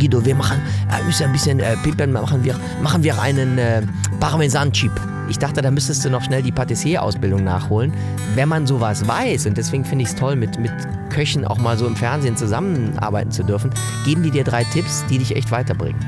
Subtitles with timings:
[0.00, 0.60] Guido, wir machen,
[0.90, 3.82] äh, müssen ein bisschen äh, pimpern, machen wir, machen wir einen äh,
[4.18, 4.92] Parmesan-Chip.
[5.28, 7.92] Ich dachte, da müsstest du noch schnell die Patissier-Ausbildung nachholen.
[8.34, 10.72] Wenn man sowas weiß, und deswegen finde ich es toll, mit, mit
[11.10, 13.70] Köchen auch mal so im Fernsehen zusammenarbeiten zu dürfen,
[14.04, 16.00] geben die dir drei Tipps, die dich echt weiterbringen.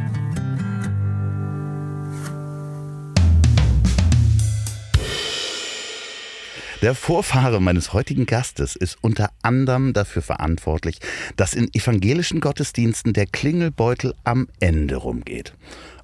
[6.82, 10.98] Der Vorfahre meines heutigen Gastes ist unter anderem dafür verantwortlich,
[11.36, 15.52] dass in evangelischen Gottesdiensten der Klingelbeutel am Ende rumgeht.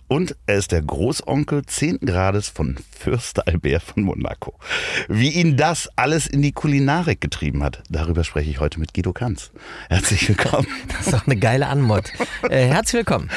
[0.06, 1.98] Und er ist der Großonkel 10.
[2.06, 4.54] Grades von Fürst Albert von Monaco.
[5.08, 9.12] Wie ihn das alles in die Kulinarik getrieben hat, darüber spreche ich heute mit Guido
[9.12, 9.50] Kanz.
[9.88, 10.68] Herzlich willkommen.
[10.88, 12.12] Das ist doch eine geile Anmod.
[12.48, 13.30] Äh, herzlich willkommen.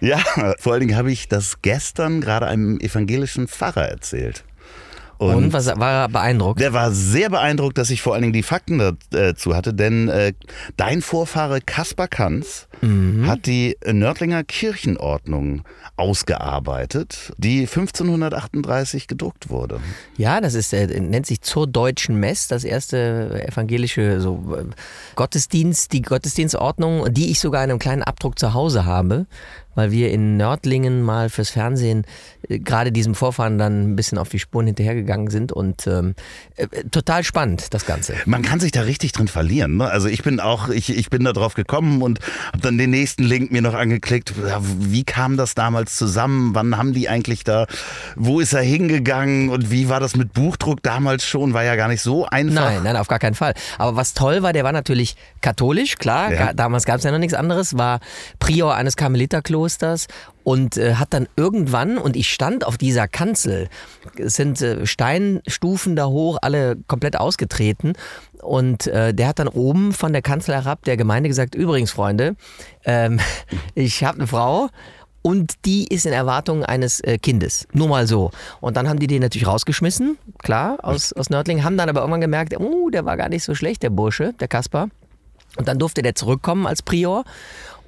[0.00, 0.18] ja,
[0.60, 4.44] vor allen Dingen habe ich das gestern gerade einem evangelischen Pfarrer erzählt.
[5.28, 6.60] Und, und, was war er beeindruckt?
[6.60, 10.32] Der war sehr beeindruckt, dass ich vor allen Dingen die Fakten dazu hatte, denn äh,
[10.76, 13.26] dein Vorfahre Kaspar Kanz mhm.
[13.26, 15.62] hat die Nördlinger Kirchenordnung
[15.96, 19.80] ausgearbeitet, die 1538 gedruckt wurde.
[20.16, 24.64] Ja, das ist, äh, nennt sich zur deutschen Mess, das erste evangelische so, äh,
[25.14, 29.26] Gottesdienst, die Gottesdienstordnung, die ich sogar in einem kleinen Abdruck zu Hause habe
[29.74, 32.04] weil wir in Nördlingen mal fürs Fernsehen
[32.48, 36.14] äh, gerade diesem Vorfahren dann ein bisschen auf die Spuren hinterhergegangen sind und ähm,
[36.56, 38.14] äh, total spannend das Ganze.
[38.26, 39.78] Man kann sich da richtig drin verlieren.
[39.78, 39.88] Ne?
[39.88, 43.22] Also ich bin auch, ich, ich bin da drauf gekommen und habe dann den nächsten
[43.22, 44.34] Link mir noch angeklickt.
[44.78, 46.54] Wie kam das damals zusammen?
[46.54, 47.66] Wann haben die eigentlich da,
[48.16, 51.54] wo ist er hingegangen und wie war das mit Buchdruck damals schon?
[51.54, 52.54] War ja gar nicht so einfach.
[52.54, 53.54] Nein, nein, auf gar keinen Fall.
[53.78, 56.32] Aber was toll war, der war natürlich katholisch, klar.
[56.32, 56.52] Ja.
[56.52, 58.00] Damals gab es ja noch nichts anderes, war
[58.38, 60.08] Prior eines Karmeliterklosters Klosters
[60.42, 63.68] und äh, hat dann irgendwann, und ich stand auf dieser Kanzel,
[64.16, 67.92] es sind äh, Steinstufen da hoch, alle komplett ausgetreten.
[68.42, 72.34] Und äh, der hat dann oben von der Kanzel herab der Gemeinde gesagt, übrigens Freunde,
[72.84, 73.20] ähm,
[73.76, 74.68] ich habe eine Frau
[75.22, 77.68] und die ist in Erwartung eines äh, Kindes.
[77.72, 78.32] Nur mal so.
[78.60, 82.20] Und dann haben die den natürlich rausgeschmissen, klar, aus, aus Nördlingen, haben dann aber irgendwann
[82.20, 84.88] gemerkt, oh, der war gar nicht so schlecht, der Bursche, der Kaspar.
[85.56, 87.24] Und dann durfte der zurückkommen als Prior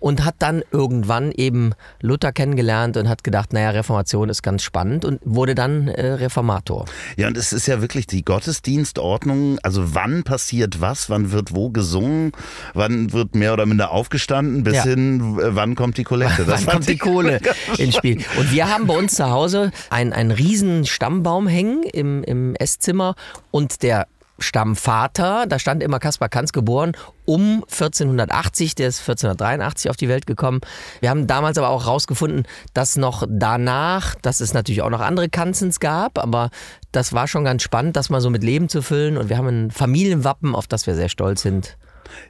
[0.04, 1.72] und hat dann irgendwann eben
[2.02, 6.84] Luther kennengelernt und hat gedacht, naja, Reformation ist ganz spannend und wurde dann äh, Reformator.
[7.16, 11.70] Ja, und es ist ja wirklich die Gottesdienstordnung, also wann passiert was, wann wird wo
[11.70, 12.32] gesungen,
[12.74, 14.82] wann wird mehr oder minder aufgestanden, bis ja.
[14.82, 16.46] hin, äh, wann kommt die Kollekte.
[16.48, 17.40] Wann kommt die Kohle
[17.78, 18.22] ins Spiel.
[18.38, 23.14] Und wir haben bei uns zu Hause einen, einen riesen Stammbaum hängen im, im Esszimmer
[23.50, 24.06] und der
[24.38, 26.92] Stammvater, da stand immer Kaspar Kanz geboren,
[27.24, 30.60] um 1480, der ist 1483 auf die Welt gekommen.
[31.00, 35.28] Wir haben damals aber auch herausgefunden, dass noch danach, dass es natürlich auch noch andere
[35.28, 36.50] Kanzens gab, aber
[36.92, 39.48] das war schon ganz spannend, das mal so mit Leben zu füllen und wir haben
[39.48, 41.76] ein Familienwappen, auf das wir sehr stolz sind.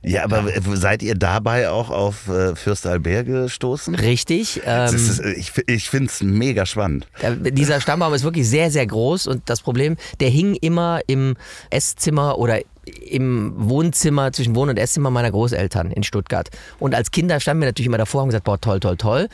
[0.03, 3.95] Ja, aber seid ihr dabei auch auf äh, Fürst Albert gestoßen?
[3.95, 4.61] Richtig.
[4.65, 7.07] Ähm, ist, ich ich finde es mega spannend.
[7.41, 11.37] Dieser Stammbaum ist wirklich sehr, sehr groß und das Problem, der hing immer im
[11.71, 12.61] Esszimmer oder
[13.09, 16.51] im Wohnzimmer, zwischen Wohn- und Esszimmer meiner Großeltern in Stuttgart.
[16.79, 19.29] Und als Kinder standen wir natürlich immer davor und haben gesagt, boah, toll, toll, toll.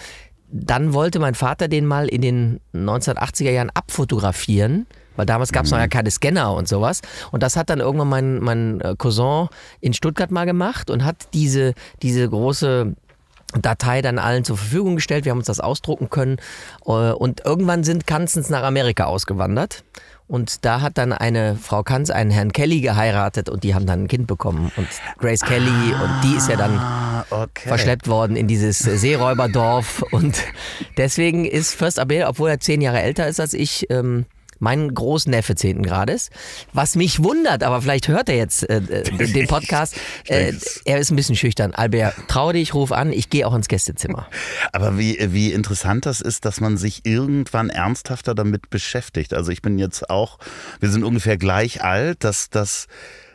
[0.52, 4.86] Dann wollte mein Vater den mal in den 1980er Jahren abfotografieren
[5.20, 5.76] weil damals gab es mhm.
[5.76, 7.02] noch ja keine Scanner und sowas.
[7.30, 9.48] Und das hat dann irgendwann mein, mein äh, Cousin
[9.82, 12.94] in Stuttgart mal gemacht und hat diese, diese große
[13.60, 15.26] Datei dann allen zur Verfügung gestellt.
[15.26, 16.38] Wir haben uns das ausdrucken können.
[16.86, 19.84] Äh, und irgendwann sind Kanzens nach Amerika ausgewandert.
[20.26, 24.04] Und da hat dann eine Frau Kanz einen Herrn Kelly geheiratet und die haben dann
[24.04, 24.72] ein Kind bekommen.
[24.78, 24.88] Und
[25.18, 26.80] Grace Kelly ah, und die ist ja dann
[27.28, 27.68] okay.
[27.68, 30.02] verschleppt worden in dieses Seeräuberdorf.
[30.12, 30.44] Und
[30.96, 34.24] deswegen ist First Abel, obwohl er zehn Jahre älter ist als ich, ähm,
[34.60, 35.82] mein Großneffe 10.
[35.82, 36.30] Grades.
[36.72, 39.96] Was mich wundert, aber vielleicht hört er jetzt äh, äh den Podcast.
[40.28, 40.52] Äh,
[40.84, 41.74] er ist ein bisschen schüchtern.
[41.74, 44.28] Albert, trau dich, ruf an, ich gehe auch ins Gästezimmer.
[44.72, 49.34] Aber wie, wie interessant das ist, dass man sich irgendwann ernsthafter damit beschäftigt.
[49.34, 50.38] Also ich bin jetzt auch,
[50.78, 52.86] wir sind ungefähr gleich alt, dass das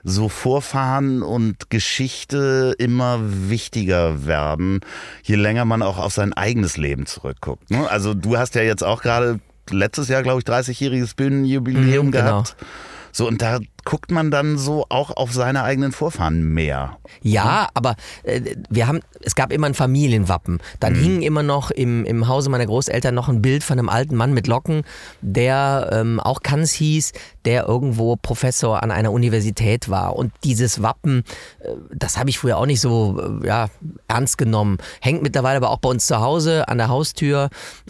[0.06, 3.20] so Vorfahren und Geschichte immer
[3.50, 4.82] wichtiger werden,
[5.24, 7.72] je länger man auch auf sein eigenes Leben zurückguckt.
[7.72, 7.90] Ne?
[7.90, 9.40] Also du hast ja jetzt auch gerade
[9.72, 12.56] letztes Jahr, glaube ich, 30-jähriges Bühnenjubiläum mhm, gehabt.
[12.58, 12.72] Genau.
[13.12, 16.98] So, und da guckt man dann so auch auf seine eigenen Vorfahren mehr.
[17.22, 20.60] Ja, aber äh, wir haben, es gab immer ein Familienwappen.
[20.80, 21.04] Dann mhm.
[21.04, 24.34] hing immer noch im, im Hause meiner Großeltern noch ein Bild von einem alten Mann
[24.34, 24.82] mit Locken,
[25.22, 27.14] der ähm, auch Kanz hieß,
[27.46, 30.16] der irgendwo Professor an einer Universität war.
[30.16, 31.24] Und dieses Wappen,
[31.60, 33.68] äh, das habe ich früher auch nicht so äh, ja,
[34.08, 34.80] ernst genommen.
[35.00, 37.50] Hängt mittlerweile aber auch bei uns zu Hause an der Haustür.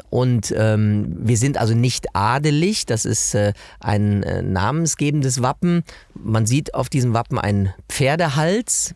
[0.09, 2.86] Und ähm, wir sind also nicht adelig.
[2.86, 5.85] Das ist äh, ein äh, namensgebendes Wappen.
[6.14, 8.96] Man sieht auf diesem Wappen einen Pferdehals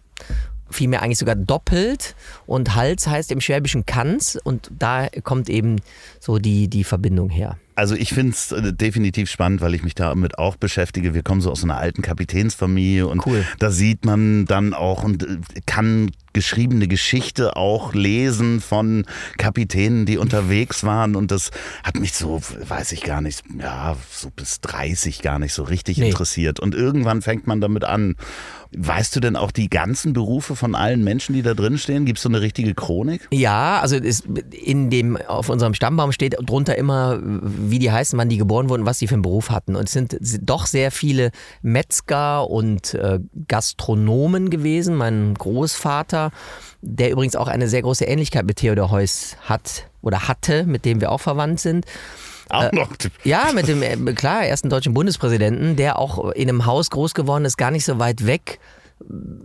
[0.71, 2.15] vielmehr eigentlich sogar doppelt.
[2.45, 5.77] Und Hals heißt im Schwäbischen Kanz und da kommt eben
[6.19, 7.57] so die, die Verbindung her.
[7.75, 11.13] Also ich finde es äh, definitiv spannend, weil ich mich damit auch beschäftige.
[11.13, 13.45] Wir kommen so aus einer alten Kapitänsfamilie und cool.
[13.59, 19.05] da sieht man dann auch und äh, kann geschriebene Geschichte auch lesen von
[19.37, 21.15] Kapitänen, die unterwegs waren.
[21.15, 21.51] Und das
[21.83, 25.97] hat mich so, weiß ich gar nicht, ja, so bis 30 gar nicht so richtig
[25.97, 26.09] nee.
[26.09, 26.59] interessiert.
[26.59, 28.15] Und irgendwann fängt man damit an.
[28.77, 32.05] Weißt du denn auch die ganzen Berufe von allen Menschen, die da drin stehen?
[32.05, 33.27] Gibt es so eine richtige Chronik?
[33.31, 33.95] Ja, also
[34.51, 38.85] in dem, auf unserem Stammbaum steht drunter immer, wie die heißen, wann die geboren wurden,
[38.85, 39.75] was sie für einen Beruf hatten.
[39.75, 41.31] Und es sind doch sehr viele
[41.63, 44.95] Metzger und äh, Gastronomen gewesen.
[44.95, 46.18] Mein Großvater,
[46.81, 51.01] der übrigens auch eine sehr große Ähnlichkeit mit Theodor Heuss hat oder hatte, mit dem
[51.01, 51.85] wir auch verwandt sind.
[52.49, 52.89] Auch äh, noch.
[53.23, 57.45] Ja, mit dem, äh, klar, ersten deutschen Bundespräsidenten, der auch in einem Haus groß geworden
[57.45, 58.59] ist, gar nicht so weit weg,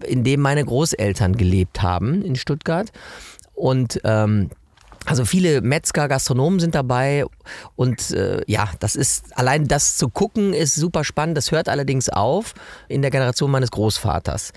[0.07, 2.91] in dem meine Großeltern gelebt haben in Stuttgart.
[3.55, 4.51] Und ähm,
[5.07, 7.27] also viele Metzger, Gastronomen sind dabei
[7.77, 11.37] und äh, ja, das ist allein das zu gucken ist super spannend.
[11.37, 12.55] Das hört allerdings auf
[12.89, 14.53] in der Generation meines Großvaters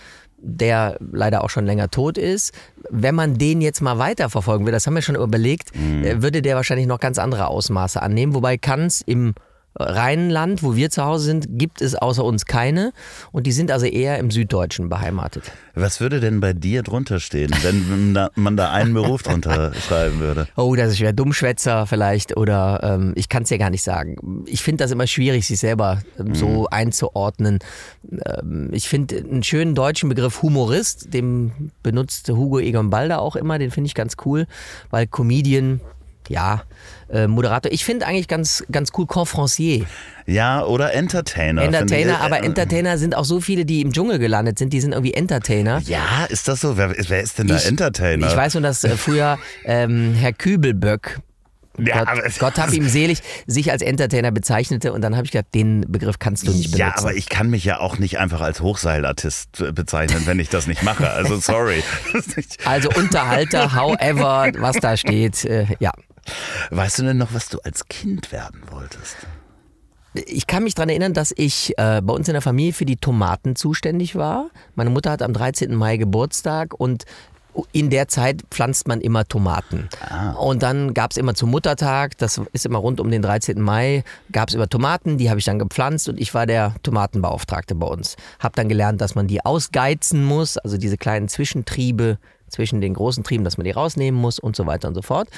[0.48, 2.54] der leider auch schon länger tot ist.
[2.90, 6.22] Wenn man den jetzt mal weiterverfolgen will, das haben wir schon überlegt, mhm.
[6.24, 8.34] würde der wahrscheinlich noch ganz andere Ausmaße annehmen.
[8.34, 9.36] Wobei Kanz im
[9.80, 12.92] Rheinland, wo wir zu Hause sind, gibt es außer uns keine.
[13.32, 15.52] Und die sind also eher im Süddeutschen beheimatet.
[15.76, 20.48] Was würde denn bei dir drunter stehen, wenn man da einen Beruf drunter schreiben würde?
[20.56, 21.14] Oh, das ist schwer.
[21.14, 24.44] Dummschwätzer vielleicht oder ähm, ich kann es ja gar nicht sagen.
[24.48, 26.68] Ich finde das immer schwierig, sich selber ähm, so mhm.
[26.72, 27.60] einzuordnen.
[28.26, 33.60] Ähm, ich finde einen schönen deutschen Begriff Humorist, den benutzt Hugo Egon Balder auch immer,
[33.60, 34.48] den finde ich ganz cool,
[34.90, 35.82] weil Comedian
[36.30, 36.64] ja,
[37.10, 37.72] äh, Moderator.
[37.72, 39.86] Ich finde eigentlich ganz, ganz cool Confrancier.
[40.26, 41.62] Ja, oder Entertainer.
[41.62, 45.14] Entertainer, aber Entertainer sind auch so viele, die im Dschungel gelandet sind, die sind irgendwie
[45.14, 45.82] Entertainer.
[45.86, 46.78] Ja, ist das so?
[46.78, 48.28] Wer, wer ist denn da Entertainer?
[48.28, 51.22] Ich weiß nur, dass äh, früher ähm, Herr Kübelböck
[51.78, 55.54] ja, Gott, Gott hab ihm selig, sich als Entertainer bezeichnete und dann habe ich gedacht,
[55.54, 56.80] den Begriff kannst du nicht benutzen.
[56.80, 60.68] Ja, aber ich kann mich ja auch nicht einfach als Hochseilartist bezeichnen, wenn ich das
[60.68, 61.10] nicht mache.
[61.10, 61.84] Also sorry.
[62.66, 65.92] also Unterhalter, however, was da steht, äh, ja.
[66.72, 69.16] Weißt du denn noch, was du als Kind werden wolltest?
[70.14, 72.96] Ich kann mich daran erinnern, dass ich äh, bei uns in der Familie für die
[72.96, 74.50] Tomaten zuständig war.
[74.76, 75.76] Meine Mutter hat am 13.
[75.76, 77.06] Mai Geburtstag und
[77.72, 79.90] in der Zeit pflanzt man immer Tomaten.
[80.08, 80.32] Ah.
[80.34, 83.60] Und dann gab es immer zum Muttertag, das ist immer rund um den 13.
[83.62, 87.76] Mai, gab es immer Tomaten, die habe ich dann gepflanzt und ich war der Tomatenbeauftragte
[87.76, 88.16] bei uns.
[88.40, 93.24] Habe dann gelernt, dass man die ausgeizen muss, also diese kleinen Zwischentriebe zwischen den großen
[93.24, 95.30] Trieben, dass man die rausnehmen muss und so weiter und so fort.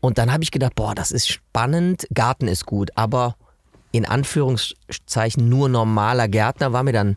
[0.00, 3.36] Und dann habe ich gedacht, boah, das ist spannend, Garten ist gut, aber
[3.90, 7.16] in Anführungszeichen nur normaler Gärtner war mir dann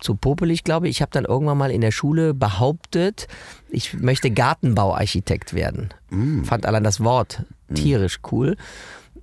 [0.00, 0.96] zu popelig, glaube ich.
[0.96, 3.28] Ich habe dann irgendwann mal in der Schule behauptet,
[3.68, 5.90] ich möchte Gartenbauarchitekt werden.
[6.10, 6.44] Mm.
[6.44, 8.56] Fand allein das Wort tierisch cool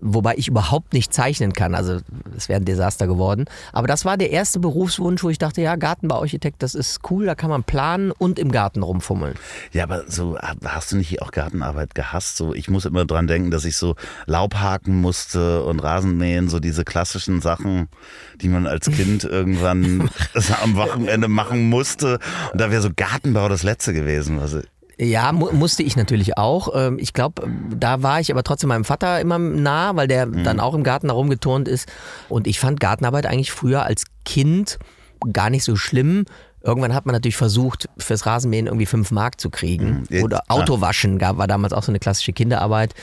[0.03, 1.73] wobei ich überhaupt nicht zeichnen kann.
[1.73, 2.00] Also
[2.35, 3.45] es wäre ein Desaster geworden.
[3.71, 7.35] Aber das war der erste Berufswunsch, wo ich dachte, ja, Gartenbauarchitekt, das ist cool, da
[7.35, 9.35] kann man planen und im Garten rumfummeln.
[9.71, 12.38] Ja, aber so hast du nicht auch Gartenarbeit gehasst?
[12.38, 13.95] So, ich muss immer dran denken, dass ich so
[14.25, 17.88] Laub haken musste und Rasenmähen, so diese klassischen Sachen,
[18.41, 20.09] die man als Kind irgendwann
[20.61, 22.19] am Wochenende machen musste.
[22.51, 24.39] Und da wäre so Gartenbau das Letzte gewesen.
[24.39, 24.61] Also
[25.03, 26.69] ja, mu musste ich natürlich auch.
[26.73, 30.44] Ähm, ich glaube, da war ich aber trotzdem meinem Vater immer nah, weil der mhm.
[30.44, 31.92] dann auch im Garten herumgeturnt ist.
[32.30, 34.80] Und ich fand Gartenarbeit eigentlich früher als Kind
[35.31, 36.25] gar nicht so schlimm.
[36.65, 40.05] Irgendwann hat man natürlich versucht, fürs Rasenmähen irgendwie fünf Mark zu kriegen.
[40.09, 40.23] Mhm.
[40.23, 42.93] Oder Autowaschen gab, war damals auch so eine klassische Kinderarbeit.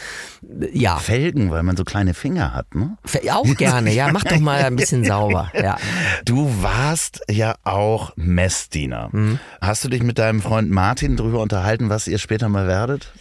[0.72, 0.96] Ja.
[0.96, 2.96] Felgen, weil man so kleine Finger hat, ne?
[3.30, 4.10] Auch gerne, ja.
[4.12, 5.52] Mach doch mal ein bisschen sauber.
[5.54, 5.76] Ja.
[6.24, 9.10] Du warst ja auch Messdiener.
[9.12, 9.38] Mhm.
[9.60, 13.12] Hast du dich mit deinem Freund Martin darüber unterhalten, was ihr später mal werdet?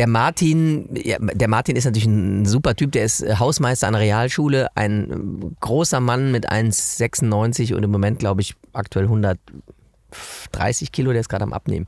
[0.00, 4.00] Der Martin, ja, der Martin ist natürlich ein super Typ, der ist Hausmeister an der
[4.00, 11.20] Realschule, ein großer Mann mit 1,96 und im Moment, glaube ich, aktuell 130 Kilo, der
[11.20, 11.84] ist gerade am Abnehmen.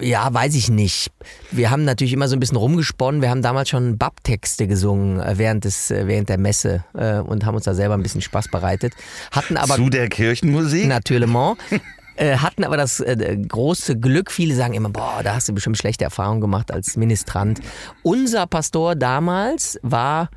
[0.00, 1.10] Ja, weiß ich nicht.
[1.50, 3.20] Wir haben natürlich immer so ein bisschen rumgesponnen.
[3.20, 7.44] Wir haben damals schon Bab-Texte gesungen äh, während, des, äh, während der Messe äh, und
[7.44, 8.94] haben uns da selber ein bisschen Spaß bereitet.
[9.32, 9.74] Hatten aber.
[9.74, 10.86] Zu der Kirchenmusik?
[10.86, 11.28] Natürlich.
[12.16, 15.78] Äh, hatten aber das äh, große Glück, viele sagen immer, boah, da hast du bestimmt
[15.78, 17.60] schlechte Erfahrungen gemacht als Ministrant.
[18.02, 20.28] Unser Pastor damals war,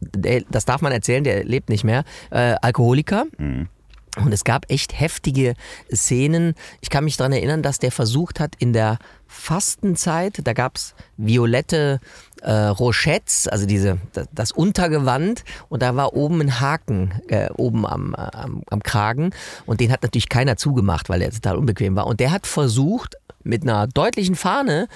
[0.00, 3.24] der, das darf man erzählen, der lebt nicht mehr, äh, Alkoholiker.
[3.38, 3.68] Mhm.
[4.16, 5.54] Und es gab echt heftige
[5.92, 6.54] Szenen.
[6.80, 8.98] Ich kann mich daran erinnern, dass der versucht hat, in der
[9.34, 12.00] Fastenzeit, da gab es violette
[12.42, 17.84] äh, Rochettes, also diese, das, das, Untergewand, und da war oben ein Haken, äh, oben
[17.86, 19.30] am, am, am Kragen.
[19.66, 22.06] Und den hat natürlich keiner zugemacht, weil er total unbequem war.
[22.06, 24.88] Und der hat versucht, mit einer deutlichen Fahne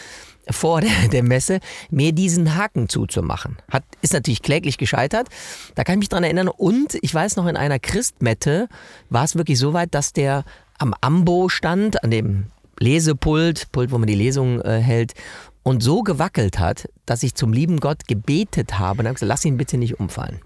[0.51, 3.59] vor der, der, Messe, mir diesen Haken zuzumachen.
[3.71, 5.29] Hat, ist natürlich kläglich gescheitert.
[5.75, 6.49] Da kann ich mich dran erinnern.
[6.49, 8.69] Und ich weiß noch, in einer Christmette
[9.11, 10.45] war es wirklich so weit, dass der
[10.79, 12.47] am Ambo stand, an dem
[12.81, 15.15] Lesepult, Pult, wo man die Lesung äh, hält,
[15.63, 19.45] und so gewackelt hat, dass ich zum lieben Gott gebetet habe und habe gesagt, lass
[19.45, 20.41] ihn bitte nicht umfallen.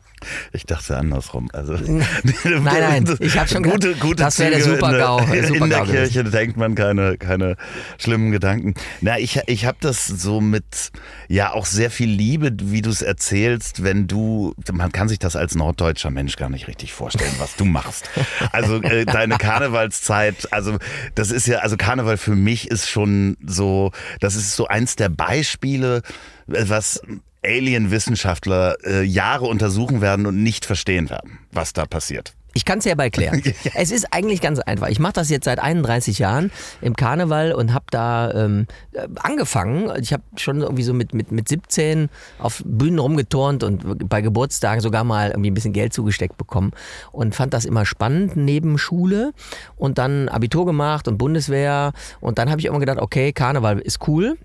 [0.53, 1.49] Ich dachte andersrum.
[1.53, 2.05] Also, nein,
[2.63, 5.19] nein, ich habe schon gute, gute das wäre der Super-GAU.
[5.21, 7.57] In, der, Super in der Kirche denkt man keine, keine
[7.99, 8.75] schlimmen Gedanken.
[9.01, 10.93] Na, ich, ich habe das so mit,
[11.29, 15.37] ja, auch sehr viel Liebe, wie du es erzählst, wenn du, man kann sich das
[15.37, 18.09] als norddeutscher Mensch gar nicht richtig vorstellen, was du machst.
[18.53, 20.79] Also äh, deine Karnevalszeit, also
[21.15, 25.09] das ist ja, also Karneval für mich ist schon so, das ist so eins der
[25.09, 26.03] Beispiele,
[26.47, 27.01] was
[27.45, 32.35] Alien-Wissenschaftler äh, Jahre untersuchen werden und nicht verstehen werden, was da passiert.
[32.55, 33.43] Ich kann es ja erklären.
[33.75, 34.89] Es ist eigentlich ganz einfach.
[34.89, 39.91] Ich mache das jetzt seit 31 Jahren im Karneval und habe da ähm, äh, angefangen.
[40.01, 42.09] Ich habe schon irgendwie so mit, mit, mit 17
[42.39, 46.73] auf Bühnen rumgeturnt und bei Geburtstagen sogar mal irgendwie ein bisschen Geld zugesteckt bekommen
[47.13, 49.33] und fand das immer spannend neben Schule
[49.77, 54.07] und dann Abitur gemacht und Bundeswehr und dann habe ich immer gedacht, okay, Karneval ist
[54.07, 54.37] cool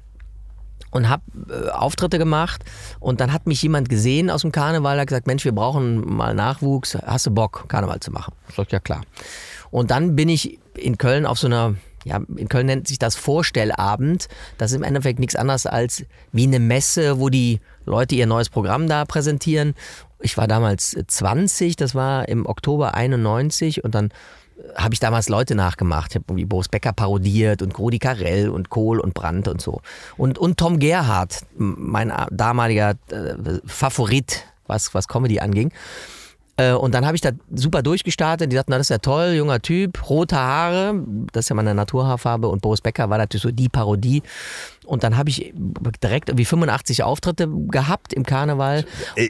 [0.92, 2.64] und habe äh, Auftritte gemacht
[3.00, 6.34] und dann hat mich jemand gesehen aus dem Karneval, hat gesagt, Mensch, wir brauchen mal
[6.34, 8.34] Nachwuchs, hast du Bock, Karneval zu machen?
[8.50, 9.02] Ich sag, ja klar.
[9.72, 11.76] Und dann bin ich in Köln auf so einer,
[12.06, 14.28] ja, in Köln nennt sich das Vorstellabend.
[14.58, 18.50] Das ist im Endeffekt nichts anderes als wie eine Messe, wo die Leute ihr neues
[18.50, 19.76] Programm da präsentieren.
[20.20, 24.10] Ich war damals 20, das war im Oktober 91 und dann
[24.76, 26.12] habe ich damals Leute nachgemacht.
[26.12, 29.82] Ich habe irgendwie Boris Becker parodiert und Rudi Carell und Kohl und Brandt und so.
[30.18, 35.72] Und, und Tom Gerhardt, mein damaliger äh, Favorit, was, was Comedy anging.
[36.58, 38.52] Äh, und dann habe ich da super durchgestartet.
[38.52, 40.96] Die sagten, na, das ist ja toll, junger Typ, rote Haare,
[41.32, 42.48] das ist ja meine Naturhaarfarbe.
[42.48, 44.24] Und Boris Becker war natürlich so die Parodie.
[44.86, 45.54] Und dann habe ich
[46.02, 48.86] direkt irgendwie 85 Auftritte gehabt im Karneval.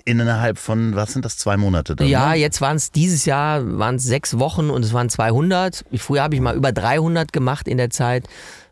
[0.05, 2.07] Innerhalb von, was sind das, zwei Monate dann?
[2.07, 2.35] Ja, ne?
[2.35, 5.83] jetzt waren es dieses Jahr waren es sechs Wochen und es waren 200.
[5.97, 8.27] Früher habe ich mal über 300 gemacht in der Zeit.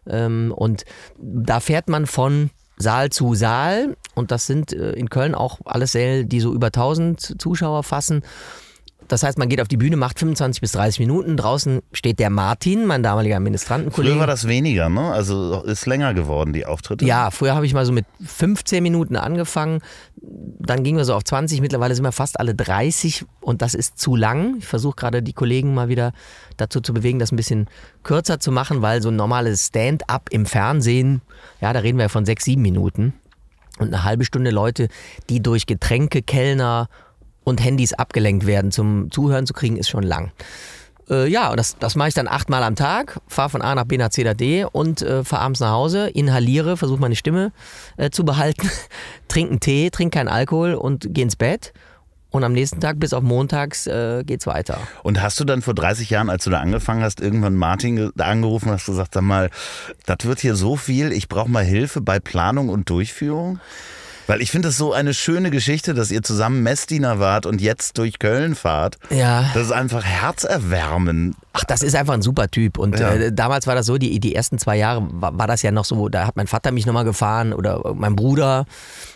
[0.07, 0.85] Ähm, und
[1.17, 5.94] da fährt man von Saal zu Saal und das sind äh, in Köln auch alles
[5.94, 8.24] Säle, die so über 1000 Zuschauer fassen.
[9.07, 11.38] Das heißt, man geht auf die Bühne, macht 25 bis 30 Minuten.
[11.38, 14.13] Draußen steht der Martin, mein damaliger Ministrantenkollege.
[14.13, 15.12] Früher war das weniger, ne?
[15.12, 17.05] Also ist länger geworden, die Auftritte.
[17.05, 19.81] Ja, früher habe ich mal so mit 15 Minuten angefangen.
[20.21, 21.62] Dann gingen wir so auf 20.
[21.62, 24.55] Mittlerweile sind wir fast alle 30 und das ist zu lang.
[24.57, 26.12] Ich versuche gerade die Kollegen mal wieder
[26.57, 27.67] dazu zu bewegen, das ein bisschen
[28.03, 31.21] kürzer zu machen, weil so ein normales Stand-up im Fernsehen,
[31.62, 33.13] ja, da reden wir von 6, 7 Minuten.
[33.77, 34.88] Und eine halbe Stunde Leute,
[35.29, 36.88] die durch Getränke, Kellner
[37.45, 40.31] und Handys abgelenkt werden, zum Zuhören zu kriegen, ist schon lang.
[41.09, 43.97] Äh, ja, das, das mache ich dann achtmal am Tag, fahre von A nach B
[43.97, 47.51] nach C nach D und äh, fahre abends nach Hause, inhaliere, versuche meine Stimme
[47.97, 48.69] äh, zu behalten,
[49.27, 51.73] trinke einen Tee, trinke keinen Alkohol und gehe ins Bett.
[52.31, 54.77] Und am nächsten Tag bis auf montags äh, geht's weiter.
[55.03, 58.67] Und hast du dann vor 30 Jahren, als du da angefangen hast, irgendwann Martin angerufen
[58.67, 59.49] und hast gesagt, sag mal,
[60.05, 63.61] das wird hier so viel, ich brauche mal Hilfe bei Planung und Durchführung?
[64.27, 67.98] Weil ich finde das so eine schöne Geschichte, dass ihr zusammen Messdiener wart und jetzt
[67.98, 68.98] durch Köln fahrt.
[69.10, 69.51] Ja.
[69.53, 71.36] Das ist einfach herzerwärmend.
[71.53, 72.77] Ach, das ist einfach ein super Typ.
[72.77, 73.13] Und ja.
[73.13, 75.86] äh, damals war das so, die, die ersten zwei Jahre war, war das ja noch
[75.86, 78.65] so, da hat mein Vater mich nochmal gefahren oder mein Bruder.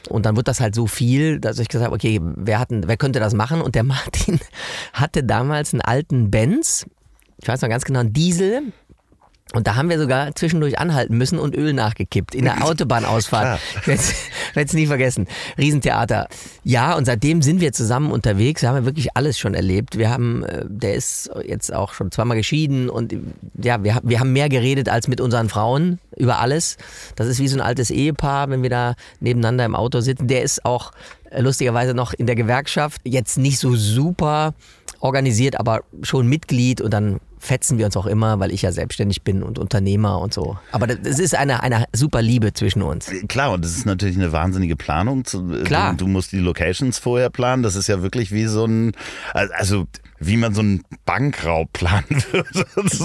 [0.10, 2.98] Und dann wird das halt so viel, dass ich gesagt habe, okay, wer, hat, wer
[2.98, 3.62] könnte das machen?
[3.62, 4.40] Und der Martin
[4.94, 6.86] hatte damals einen alten Benz,
[7.42, 8.74] ich weiß noch ganz genau, einen Diesel,
[9.54, 13.60] und da haben wir sogar zwischendurch anhalten müssen und Öl nachgekippt in der Autobahnausfahrt.
[13.86, 14.02] werde
[14.54, 15.26] es nie vergessen.
[15.58, 16.28] Riesentheater.
[16.64, 18.62] Ja, und seitdem sind wir zusammen unterwegs.
[18.62, 19.98] Wir haben ja wirklich alles schon erlebt.
[19.98, 23.16] Wir haben, äh, der ist jetzt auch schon zweimal geschieden und
[23.60, 26.78] ja, wir, wir haben mehr geredet als mit unseren Frauen über alles.
[27.16, 30.28] Das ist wie so ein altes Ehepaar, wenn wir da nebeneinander im Auto sitzen.
[30.28, 30.92] Der ist auch
[31.32, 33.02] äh, lustigerweise noch in der Gewerkschaft.
[33.04, 34.54] Jetzt nicht so super
[35.00, 39.24] organisiert, aber schon Mitglied und dann fetzen wir uns auch immer, weil ich ja selbstständig
[39.24, 40.58] bin und Unternehmer und so.
[40.72, 43.10] Aber es ist eine, eine super Liebe zwischen uns.
[43.28, 45.24] Klar, und das ist natürlich eine wahnsinnige Planung.
[45.64, 45.96] Klar.
[45.96, 47.64] Du, musst die Locations vorher planen.
[47.64, 48.92] Das ist ja wirklich wie so ein,
[49.34, 49.88] also
[50.20, 52.66] wie man so einen Bankraub planen würde.
[52.76, 53.00] Das,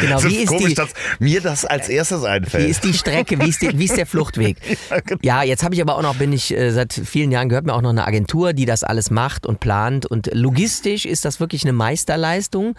[0.00, 2.66] genau, das wie ist komisch, die, dass mir das als erstes einfällt.
[2.66, 4.56] Wie ist die Strecke, wie ist, die, wie ist der Fluchtweg?
[4.90, 5.20] ja, genau.
[5.22, 7.74] ja, jetzt habe ich aber auch noch, bin ich äh, seit vielen Jahren, gehört mir
[7.74, 10.06] auch noch eine Agentur, die das alles macht und plant.
[10.06, 12.74] Und logistisch ist das wirklich eine Meisterleistung.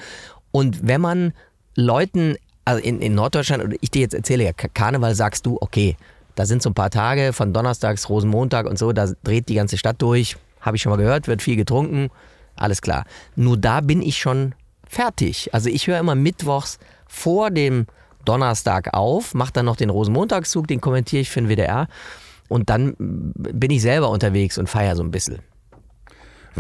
[0.52, 1.34] Und wenn man
[1.76, 5.96] Leuten, also in, in Norddeutschland, oder ich dir jetzt erzähle ja, Karneval sagst du, okay,
[6.36, 9.78] da sind so ein paar Tage von Donnerstags, Rosenmontag und so, da dreht die ganze
[9.78, 12.10] Stadt durch, habe ich schon mal gehört, wird viel getrunken,
[12.56, 13.06] alles klar.
[13.36, 14.54] Nur da bin ich schon
[14.88, 15.54] fertig.
[15.54, 17.88] Also ich höre immer mittwochs vor dem
[18.26, 21.88] Donnerstag auf, mache dann noch den Rosenmontagszug, den kommentiere ich für den WDR
[22.48, 25.40] und dann bin ich selber unterwegs und feiere so ein bisschen.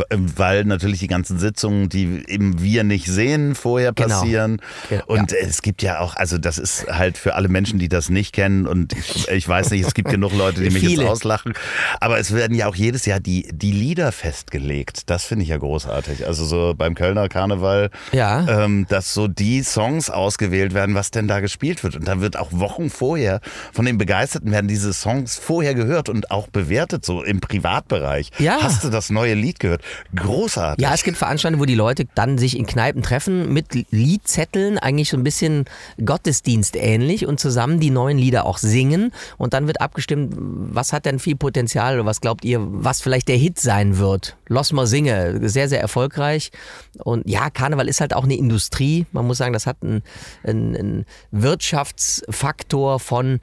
[0.09, 4.19] Weil natürlich die ganzen Sitzungen, die eben wir nicht sehen, vorher genau.
[4.19, 4.61] passieren.
[4.89, 5.03] Genau.
[5.07, 5.37] Und ja.
[5.41, 8.67] es gibt ja auch, also das ist halt für alle Menschen, die das nicht kennen
[8.67, 11.03] und ich, ich weiß nicht, es gibt genug Leute, die mich Viele.
[11.03, 11.53] jetzt auslachen,
[11.99, 15.09] aber es werden ja auch jedes Jahr die, die Lieder festgelegt.
[15.09, 16.27] Das finde ich ja großartig.
[16.27, 18.63] Also so beim Kölner Karneval, ja.
[18.63, 21.95] ähm, dass so die Songs ausgewählt werden, was denn da gespielt wird.
[21.95, 23.41] Und da wird auch Wochen vorher
[23.73, 28.31] von den Begeisterten werden diese Songs vorher gehört und auch bewertet, so im Privatbereich.
[28.39, 28.57] Ja.
[28.61, 29.81] Hast du das neue Lied gehört?
[30.15, 30.84] Großartig.
[30.84, 35.10] Ja, es gibt Veranstaltungen, wo die Leute dann sich in Kneipen treffen mit Liedzetteln, eigentlich
[35.10, 35.65] so ein bisschen
[36.03, 41.05] Gottesdienst ähnlich und zusammen die neuen Lieder auch singen und dann wird abgestimmt, was hat
[41.05, 44.38] denn viel Potenzial oder was glaubt ihr, was vielleicht der Hit sein wird.
[44.48, 46.51] Los mal singe, sehr, sehr erfolgreich
[46.98, 49.05] und ja, Karneval ist halt auch eine Industrie.
[49.12, 50.03] Man muss sagen, das hat einen,
[50.43, 53.39] einen Wirtschaftsfaktor von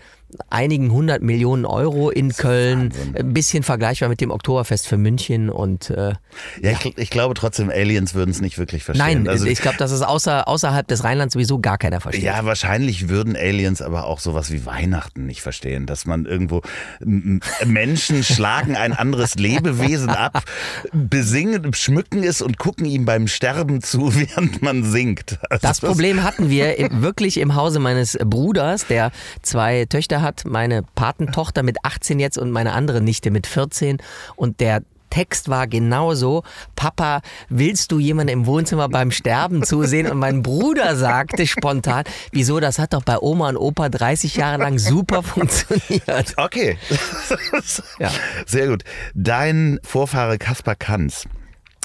[0.50, 2.92] einigen hundert Millionen Euro in Köln.
[2.92, 3.16] Wahnsinn.
[3.16, 6.16] Ein bisschen vergleichbar mit dem Oktoberfest für München und äh, ja,
[6.60, 6.72] ja.
[6.72, 9.22] Ich, ich, glaube trotzdem, Aliens würden es nicht wirklich verstehen.
[9.24, 12.24] Nein, also, ich glaube, dass es außer, außerhalb des Rheinlands sowieso gar keiner versteht.
[12.24, 16.62] Ja, wahrscheinlich würden Aliens aber auch sowas wie Weihnachten nicht verstehen, dass man irgendwo
[17.64, 20.42] Menschen schlagen ein anderes Lebewesen ab,
[20.92, 25.38] besingen, schmücken es und gucken ihm beim Sterben zu, während man singt.
[25.50, 30.82] Also das Problem hatten wir wirklich im Hause meines Bruders, der zwei Töchter hat, meine
[30.82, 33.98] Patentochter mit 18 jetzt und meine andere Nichte mit 14
[34.36, 36.42] und der Text war genauso,
[36.74, 40.10] Papa, willst du jemanden im Wohnzimmer beim Sterben zusehen?
[40.10, 44.58] Und mein Bruder sagte spontan, wieso, das hat doch bei Oma und Opa 30 Jahre
[44.58, 46.34] lang super funktioniert.
[46.36, 46.76] Okay,
[47.98, 48.10] ja.
[48.46, 48.84] sehr gut.
[49.14, 51.26] Dein Vorfahre Kaspar Kanz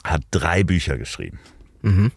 [0.03, 1.39] hat drei Bücher geschrieben.
[1.83, 2.11] Mhm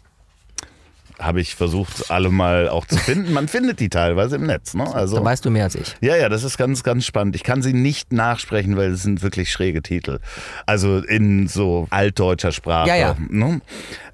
[1.19, 3.33] habe ich versucht, alle mal auch zu finden.
[3.33, 4.75] Man findet die teilweise im Netz.
[4.75, 4.93] Ne?
[4.93, 5.95] Also, da weißt du mehr als ich.
[6.01, 7.37] Ja, ja, das ist ganz, ganz spannend.
[7.37, 10.19] Ich kann sie nicht nachsprechen, weil es sind wirklich schräge Titel.
[10.67, 12.89] Also in so altdeutscher Sprache.
[12.89, 13.17] Ja, ja.
[13.29, 13.61] Ne?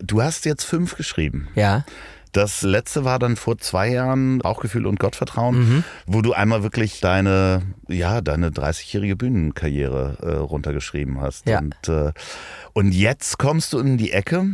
[0.00, 1.48] Du hast jetzt fünf geschrieben.
[1.54, 1.84] Ja.
[2.32, 5.84] Das letzte war dann vor zwei Jahren Bauchgefühl und Gottvertrauen, mhm.
[6.06, 11.48] wo du einmal wirklich deine, ja, deine 30-jährige Bühnenkarriere äh, runtergeschrieben hast.
[11.48, 11.58] Ja.
[11.58, 12.12] Und, äh,
[12.72, 14.46] und jetzt kommst du in die Ecke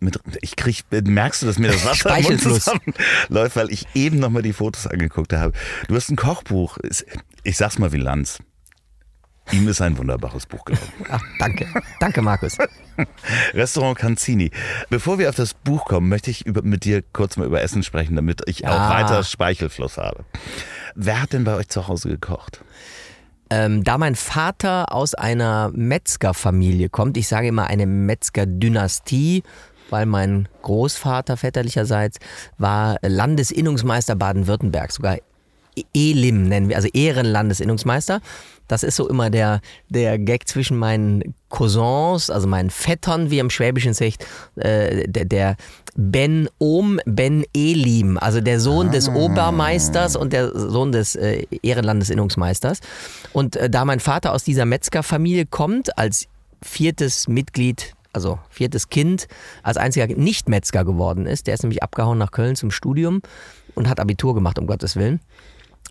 [0.00, 4.18] mit, ich krieg, merkst du, dass mir das Wasser im Mund zusammenläuft, weil ich eben
[4.18, 5.52] nochmal die Fotos angeguckt habe.
[5.88, 6.78] Du hast ein Kochbuch,
[7.42, 8.38] ich sag's mal wie Lanz.
[9.50, 10.92] Ihm ist ein wunderbares Buch gelungen.
[11.08, 11.66] Ach, danke.
[12.00, 12.58] Danke, Markus.
[13.54, 14.50] Restaurant Canzini.
[14.90, 17.82] Bevor wir auf das Buch kommen, möchte ich über, mit dir kurz mal über Essen
[17.82, 18.70] sprechen, damit ich ja.
[18.70, 20.24] auch weiter Speichelfluss habe.
[20.94, 22.62] Wer hat denn bei euch zu Hause gekocht?
[23.50, 29.42] Ähm, da mein Vater aus einer Metzgerfamilie kommt, ich sage immer eine Metzgerdynastie,
[29.90, 32.18] weil mein Großvater väterlicherseits
[32.58, 35.18] war Landesinnungsmeister Baden-Württemberg, sogar
[35.94, 38.20] Elim nennen wir, also Ehrenlandesinnungsmeister.
[38.66, 43.48] Das ist so immer der, der Gag zwischen meinen Cousins, also meinen Vettern, wie im
[43.48, 45.56] Schwäbischen sagt, äh, der, der
[45.96, 48.92] Ben Ohm Ben Elim, also der Sohn ah.
[48.92, 52.80] des Obermeisters und der Sohn des äh, Ehrenlandesinnungsmeisters.
[53.32, 56.26] Und äh, da mein Vater aus dieser Metzgerfamilie kommt, als
[56.62, 59.28] viertes Mitglied also viertes Kind,
[59.62, 61.46] als einziger Nicht-Metzger geworden ist.
[61.46, 63.22] Der ist nämlich abgehauen nach Köln zum Studium
[63.76, 65.20] und hat Abitur gemacht, um Gottes Willen.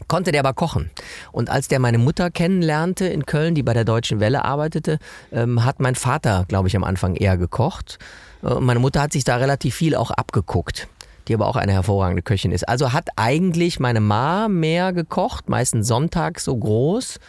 [0.07, 0.91] Konnte der aber kochen.
[1.31, 4.99] Und als der meine Mutter kennenlernte in Köln, die bei der Deutschen Welle arbeitete,
[5.31, 7.97] ähm, hat mein Vater, glaube ich, am Anfang eher gekocht.
[8.43, 10.87] Äh, meine Mutter hat sich da relativ viel auch abgeguckt
[11.27, 12.67] die aber auch eine hervorragende Köchin ist.
[12.67, 17.19] Also hat eigentlich meine Ma mehr gekocht, meistens sonntags so groß,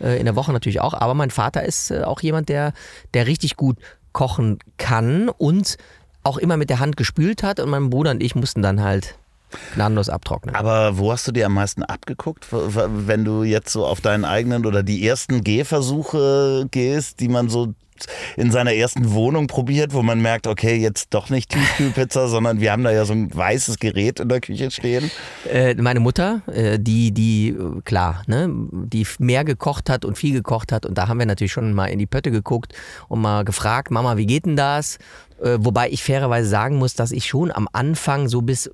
[0.00, 2.72] äh, in der Woche natürlich auch, aber mein Vater ist äh, auch jemand, der,
[3.14, 3.78] der richtig gut
[4.18, 5.76] kochen kann und
[6.24, 9.16] auch immer mit der Hand gespült hat und mein Bruder und ich mussten dann halt
[9.76, 10.56] gnadenlos abtrocknen.
[10.56, 14.66] Aber wo hast du dir am meisten abgeguckt, wenn du jetzt so auf deinen eigenen
[14.66, 17.74] oder die ersten Gehversuche gehst, die man so
[18.36, 22.72] in seiner ersten Wohnung probiert, wo man merkt, okay, jetzt doch nicht Tiefkühlpizza, sondern wir
[22.72, 25.10] haben da ja so ein weißes Gerät in der Küche stehen?
[25.50, 30.72] Äh, meine Mutter, äh, die, die, klar, ne, die mehr gekocht hat und viel gekocht
[30.72, 32.74] hat und da haben wir natürlich schon mal in die Pötte geguckt
[33.08, 34.98] und mal gefragt, Mama, wie geht denn das?
[35.42, 38.70] Äh, wobei ich fairerweise sagen muss, dass ich schon am Anfang so bis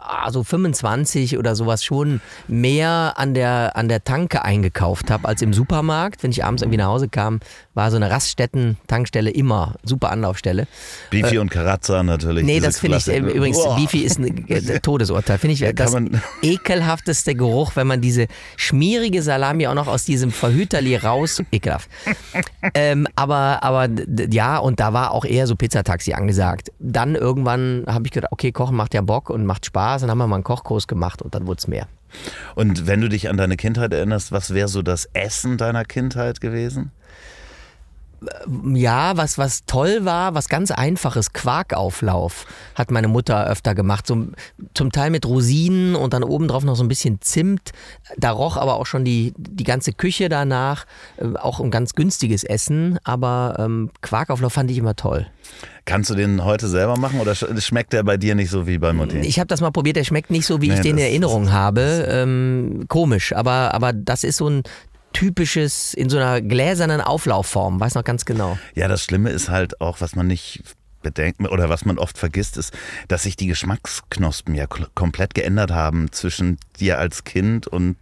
[0.00, 5.52] also 25 oder sowas schon mehr an der, an der Tanke eingekauft habe als im
[5.52, 6.22] Supermarkt.
[6.22, 7.40] Wenn ich abends irgendwie nach Hause kam,
[7.74, 10.68] war so eine Raststätten-Tankstelle immer super Anlaufstelle.
[11.10, 12.44] Beefy äh, und Karazza natürlich.
[12.44, 13.76] Nee, das finde ich äh, übrigens, Boah.
[13.76, 15.38] Beefy ist ein äh, Todesurteil.
[15.38, 15.96] Finde ich ja, das
[16.42, 21.90] ekelhafteste Geruch, wenn man diese schmierige Salami auch noch aus diesem Verhüterli raus, ekelhaft.
[22.74, 23.88] ähm, aber, aber
[24.30, 26.70] ja, und da war auch eher so Pizzataxi angesagt.
[26.78, 30.02] Dann irgendwann habe ich gedacht, okay, Kochen macht ja Bock und macht Spaß.
[30.02, 31.88] Dann haben wir mal einen Kochkurs gemacht und dann wurde es mehr.
[32.54, 36.40] Und wenn du dich an deine Kindheit erinnerst, was wäre so das Essen deiner Kindheit
[36.40, 36.92] gewesen?
[38.74, 44.06] Ja, was, was toll war, was ganz einfaches, Quarkauflauf hat meine Mutter öfter gemacht.
[44.06, 44.28] So,
[44.74, 47.72] zum Teil mit Rosinen und dann obendrauf noch so ein bisschen Zimt.
[48.16, 50.86] Da roch aber auch schon die, die ganze Küche danach.
[51.16, 55.26] Äh, auch ein ganz günstiges Essen, aber ähm, Quarkauflauf fand ich immer toll.
[55.84, 58.92] Kannst du den heute selber machen oder schmeckt der bei dir nicht so wie bei
[58.92, 59.18] Mutti?
[59.20, 61.52] Ich habe das mal probiert, der schmeckt nicht so, wie nee, ich den in Erinnerung
[61.52, 62.06] habe.
[62.10, 64.62] Ähm, komisch, aber, aber das ist so ein
[65.16, 68.58] typisches, in so einer gläsernen Auflaufform, weiß noch ganz genau.
[68.74, 70.62] Ja, das Schlimme ist halt auch, was man nicht
[71.02, 72.74] bedenkt oder was man oft vergisst, ist,
[73.08, 77.96] dass sich die Geschmacksknospen ja komplett geändert haben zwischen dir als Kind und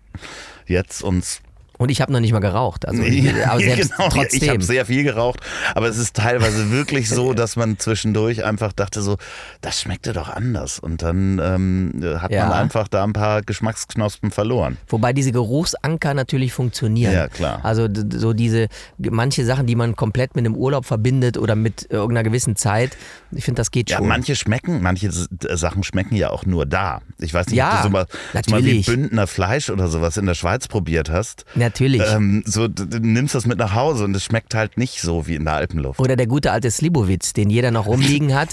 [0.67, 1.41] jetzt uns
[1.85, 2.89] und ich habe noch nicht mal geraucht.
[2.89, 4.43] Also, aber selbst genau, trotzdem.
[4.43, 5.41] Ich habe sehr viel geraucht,
[5.75, 9.19] aber es ist teilweise wirklich so, dass man zwischendurch einfach dachte so,
[9.61, 10.79] das schmeckte doch anders.
[10.79, 12.47] Und dann ähm, hat ja.
[12.47, 14.79] man einfach da ein paar Geschmacksknospen verloren.
[14.89, 17.13] Wobei diese Geruchsanker natürlich funktionieren.
[17.13, 17.61] Ja, klar.
[17.63, 22.23] Also so diese, manche Sachen, die man komplett mit einem Urlaub verbindet oder mit irgendeiner
[22.23, 22.97] gewissen Zeit,
[23.31, 24.05] ich finde, das geht schon.
[24.05, 27.03] Ja, manche schmecken, manche Sachen schmecken ja auch nur da.
[27.19, 28.07] Ich weiß nicht, ja, ob du so mal,
[28.43, 31.45] so mal wie Bündner Fleisch oder sowas in der Schweiz probiert hast.
[31.57, 32.03] Ja, Natürlich.
[32.09, 35.35] Ähm, so, du nimmst das mit nach Hause und es schmeckt halt nicht so wie
[35.35, 35.99] in der Alpenluft.
[35.99, 38.51] Oder der gute alte Slibowitz, den jeder noch rumliegen hat,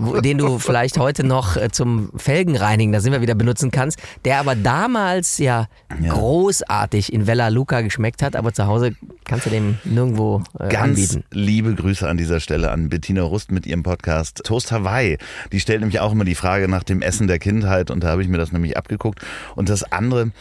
[0.00, 4.00] wo, den du vielleicht heute noch äh, zum Felgenreinigen, da sind wir wieder, benutzen kannst,
[4.24, 5.68] der aber damals ja,
[6.02, 6.12] ja.
[6.12, 10.98] großartig in Vella Luca geschmeckt hat, aber zu Hause kannst du dem nirgendwo äh, Ganz
[10.98, 11.24] anbieten.
[11.30, 15.18] liebe Grüße an dieser Stelle an Bettina Rust mit ihrem Podcast Toast Hawaii.
[15.52, 18.22] Die stellt nämlich auch immer die Frage nach dem Essen der Kindheit und da habe
[18.22, 19.20] ich mir das nämlich abgeguckt.
[19.54, 20.32] Und das andere,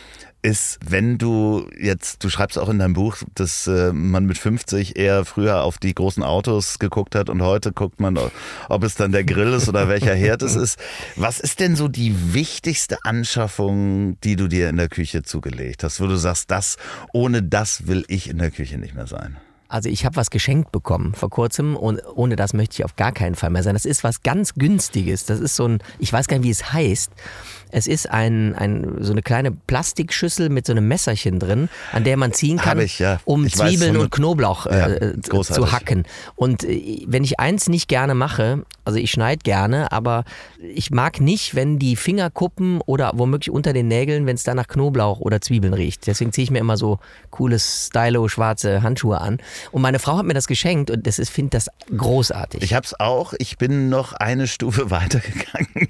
[0.43, 4.97] ist, wenn du jetzt, du schreibst auch in deinem Buch, dass äh, man mit 50
[4.97, 8.19] eher früher auf die großen Autos geguckt hat und heute guckt man,
[8.69, 10.77] ob es dann der Grill ist oder welcher Herd es ist.
[11.15, 16.01] Was ist denn so die wichtigste Anschaffung, die du dir in der Küche zugelegt hast,
[16.01, 16.77] wo du sagst, das,
[17.13, 19.38] ohne das will ich in der Küche nicht mehr sein?
[19.73, 23.12] Also ich habe was geschenkt bekommen vor kurzem und ohne das möchte ich auf gar
[23.12, 23.73] keinen Fall mehr sein.
[23.73, 25.25] Das ist was ganz Günstiges.
[25.25, 27.12] Das ist so ein, ich weiß gar nicht, wie es heißt.
[27.73, 32.17] Es ist ein, ein, so eine kleine Plastikschüssel mit so einem Messerchen drin, an der
[32.17, 33.19] man ziehen kann, ich, ja.
[33.25, 36.05] um ich Zwiebeln weiß, und Knoblauch äh, ja, zu hacken.
[36.36, 40.23] Und äh, wenn ich eins nicht gerne mache, also ich schneide gerne, aber
[40.59, 44.67] ich mag nicht, wenn die Fingerkuppen oder womöglich unter den Nägeln, wenn es da nach
[44.67, 46.05] Knoblauch oder Zwiebeln riecht.
[46.05, 46.99] Deswegen ziehe ich mir immer so
[47.31, 49.39] cooles Stylo schwarze Handschuhe an.
[49.71, 52.62] Und meine Frau hat mir das geschenkt und das finde das großartig.
[52.62, 53.33] Ich habe es auch.
[53.39, 55.88] Ich bin noch eine Stufe weitergegangen.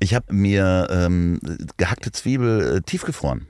[0.00, 1.40] Ich habe mir ähm, ähm,
[1.76, 3.46] gehackte Zwiebel äh, tiefgefroren.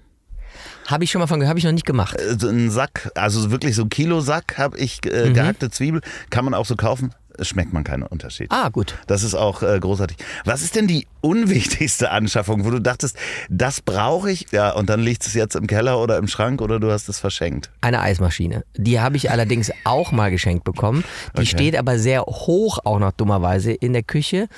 [0.86, 2.20] Habe ich schon mal von gehört, habe ich noch nicht gemacht.
[2.20, 5.34] Äh, so ein Sack, also wirklich so ein Kilosack habe ich äh, mhm.
[5.34, 6.00] gehackte Zwiebel,
[6.30, 7.14] kann man auch so kaufen.
[7.40, 8.46] Schmeckt man keinen Unterschied.
[8.52, 8.94] Ah, gut.
[9.08, 10.18] Das ist auch äh, großartig.
[10.44, 13.16] Was ist denn die unwichtigste Anschaffung, wo du dachtest,
[13.50, 14.46] das brauche ich?
[14.52, 17.18] Ja, und dann liegt es jetzt im Keller oder im Schrank oder du hast es
[17.18, 17.72] verschenkt?
[17.80, 18.64] Eine Eismaschine.
[18.76, 21.02] Die habe ich allerdings auch mal geschenkt bekommen.
[21.36, 21.46] Die okay.
[21.46, 24.48] steht aber sehr hoch auch noch dummerweise in der Küche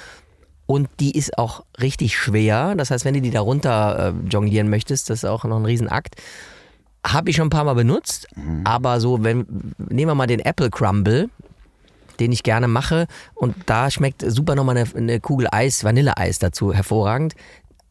[0.66, 2.74] und die ist auch richtig schwer.
[2.76, 5.64] Das heißt, wenn du die da runter äh, jonglieren möchtest, das ist auch noch ein
[5.64, 6.16] Riesenakt.
[7.06, 8.62] Habe ich schon ein paar Mal benutzt, mhm.
[8.64, 9.46] aber so, wenn,
[9.78, 11.30] nehmen wir mal den Apple Crumble,
[12.18, 16.72] den ich gerne mache und da schmeckt super nochmal eine, eine Kugel Eis, Vanilleeis dazu
[16.72, 17.34] hervorragend.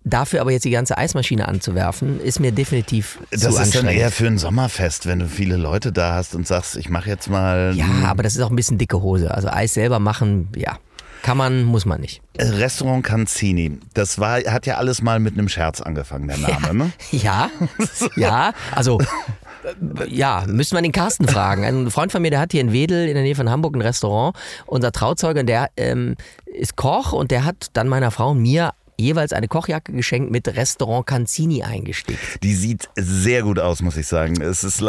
[0.07, 3.87] Dafür aber jetzt die ganze Eismaschine anzuwerfen, ist mir definitiv das zu Das ist dann
[3.87, 7.27] eher für ein Sommerfest, wenn du viele Leute da hast und sagst, ich mache jetzt
[7.27, 7.73] mal.
[7.75, 9.33] Ja, aber das ist auch ein bisschen dicke Hose.
[9.33, 10.77] Also Eis selber machen, ja.
[11.25, 12.21] Kann man, muss man nicht.
[12.37, 16.73] Restaurant Canzini, das war, hat ja alles mal mit einem Scherz angefangen, der Name, ja.
[16.73, 16.91] ne?
[17.11, 17.49] Ja,
[18.15, 18.99] ja, also
[20.07, 21.65] ja, müsste man den Carsten fragen.
[21.65, 23.81] Ein Freund von mir, der hat hier in Wedel in der Nähe von Hamburg ein
[23.81, 24.37] Restaurant.
[24.67, 29.33] Unser Trauzeuge, der ähm, ist Koch und der hat dann meiner Frau und mir jeweils
[29.33, 32.43] eine Kochjacke geschenkt mit Restaurant Canzini eingestickt.
[32.43, 34.41] Die sieht sehr gut aus, muss ich sagen.
[34.41, 34.83] Es ist,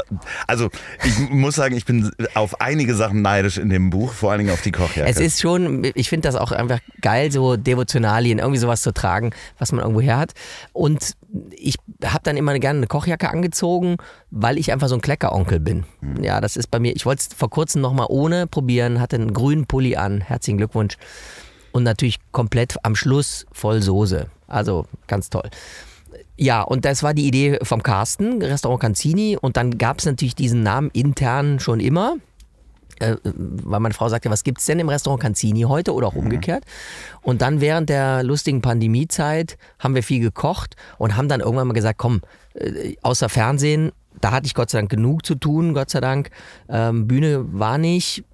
[0.47, 0.71] also
[1.05, 4.53] ich muss sagen, ich bin auf einige Sachen neidisch in dem Buch, vor allen Dingen
[4.53, 5.09] auf die Kochjacke.
[5.09, 9.31] Es ist schon, ich finde das auch einfach geil, so Devotionalien, irgendwie sowas zu tragen,
[9.59, 10.33] was man irgendwo her hat.
[10.73, 11.13] Und
[11.51, 13.97] ich habe dann immer gerne eine Kochjacke angezogen,
[14.31, 15.85] weil ich einfach so ein Kleckeronkel bin.
[16.01, 16.23] Mhm.
[16.23, 19.33] Ja, das ist bei mir, ich wollte es vor kurzem nochmal ohne probieren, hatte einen
[19.33, 20.97] grünen Pulli an, herzlichen Glückwunsch.
[21.77, 24.29] Und natürlich komplett am Schluss voll Soße.
[24.47, 25.51] Also ganz toll.
[26.39, 29.37] Ja, und das war die Idee vom Carsten, Restaurant Canzini.
[29.39, 32.17] Und dann gab es natürlich diesen Namen intern schon immer.
[32.99, 36.15] Äh, weil meine Frau sagte, was gibt es denn im Restaurant Canzini heute oder auch
[36.15, 36.21] mhm.
[36.21, 36.65] umgekehrt?
[37.21, 41.75] Und dann während der lustigen Pandemiezeit haben wir viel gekocht und haben dann irgendwann mal
[41.75, 42.23] gesagt, komm,
[42.55, 46.31] äh, außer Fernsehen, da hatte ich Gott sei Dank genug zu tun, Gott sei Dank.
[46.71, 48.25] Ähm, Bühne war nicht,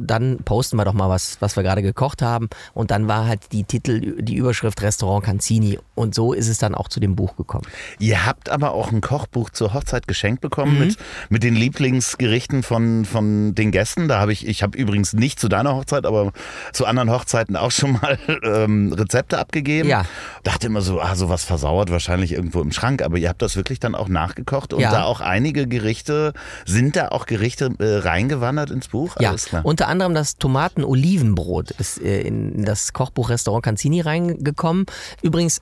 [0.00, 2.48] dann posten wir doch mal was, was wir gerade gekocht haben.
[2.74, 5.78] Und dann war halt die Titel, die Überschrift Restaurant Canzini.
[5.94, 7.66] Und so ist es dann auch zu dem Buch gekommen.
[7.98, 10.78] Ihr habt aber auch ein Kochbuch zur Hochzeit geschenkt bekommen mhm.
[10.80, 10.96] mit,
[11.28, 14.08] mit den Lieblingsgerichten von, von den Gästen.
[14.08, 16.32] Da habe ich, ich habe übrigens nicht zu deiner Hochzeit, aber
[16.72, 19.88] zu anderen Hochzeiten auch schon mal ähm, Rezepte abgegeben.
[19.88, 20.04] Ja.
[20.42, 23.02] Dachte immer so, ah, sowas versauert wahrscheinlich irgendwo im Schrank.
[23.02, 24.90] Aber ihr habt das wirklich dann auch nachgekocht und ja.
[24.90, 26.32] da auch einige Gerichte,
[26.64, 29.16] sind da auch Gerichte äh, reingewandert ins Buch?
[29.20, 29.32] Ja,
[29.68, 34.86] unter anderem das Tomaten-Olivenbrot ist äh, in das Kochbuch Restaurant Canzini reingekommen.
[35.22, 35.60] Übrigens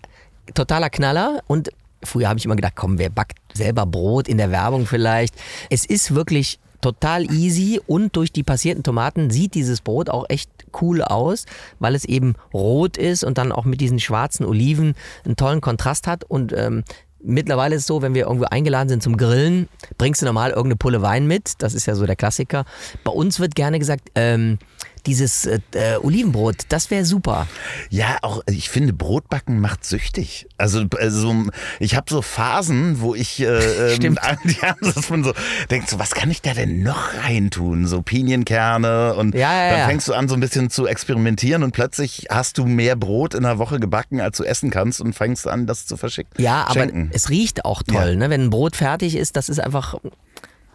[0.54, 1.70] totaler Knaller und
[2.02, 5.34] früher habe ich immer gedacht, komm, wer backt selber Brot in der Werbung vielleicht?
[5.70, 10.50] Es ist wirklich total easy und durch die passierten Tomaten sieht dieses Brot auch echt
[10.80, 11.46] cool aus,
[11.78, 16.06] weil es eben rot ist und dann auch mit diesen schwarzen Oliven einen tollen Kontrast
[16.06, 16.84] hat und ähm,
[17.26, 20.76] Mittlerweile ist es so, wenn wir irgendwo eingeladen sind zum Grillen, bringst du normal irgendeine
[20.76, 21.54] Pulle Wein mit.
[21.58, 22.64] Das ist ja so der Klassiker.
[23.02, 24.58] Bei uns wird gerne gesagt, ähm,
[25.06, 27.46] dieses äh, äh, Olivenbrot, das wäre super.
[27.90, 30.46] Ja, auch ich finde Brotbacken macht süchtig.
[30.58, 31.44] Also, also
[31.78, 33.46] ich habe so Phasen, wo ich äh,
[33.92, 34.20] ähm, Stimmt.
[35.10, 35.32] man so
[35.70, 37.86] denkt, so was kann ich da denn noch reintun?
[37.86, 39.86] So Pinienkerne und ja, ja, dann ja.
[39.86, 43.44] fängst du an so ein bisschen zu experimentieren und plötzlich hast du mehr Brot in
[43.44, 46.32] der Woche gebacken, als du essen kannst und fängst an, das zu verschicken.
[46.42, 48.30] Ja, aber es riecht auch toll, ne?
[48.30, 49.96] Wenn ein Brot fertig ist, das ist einfach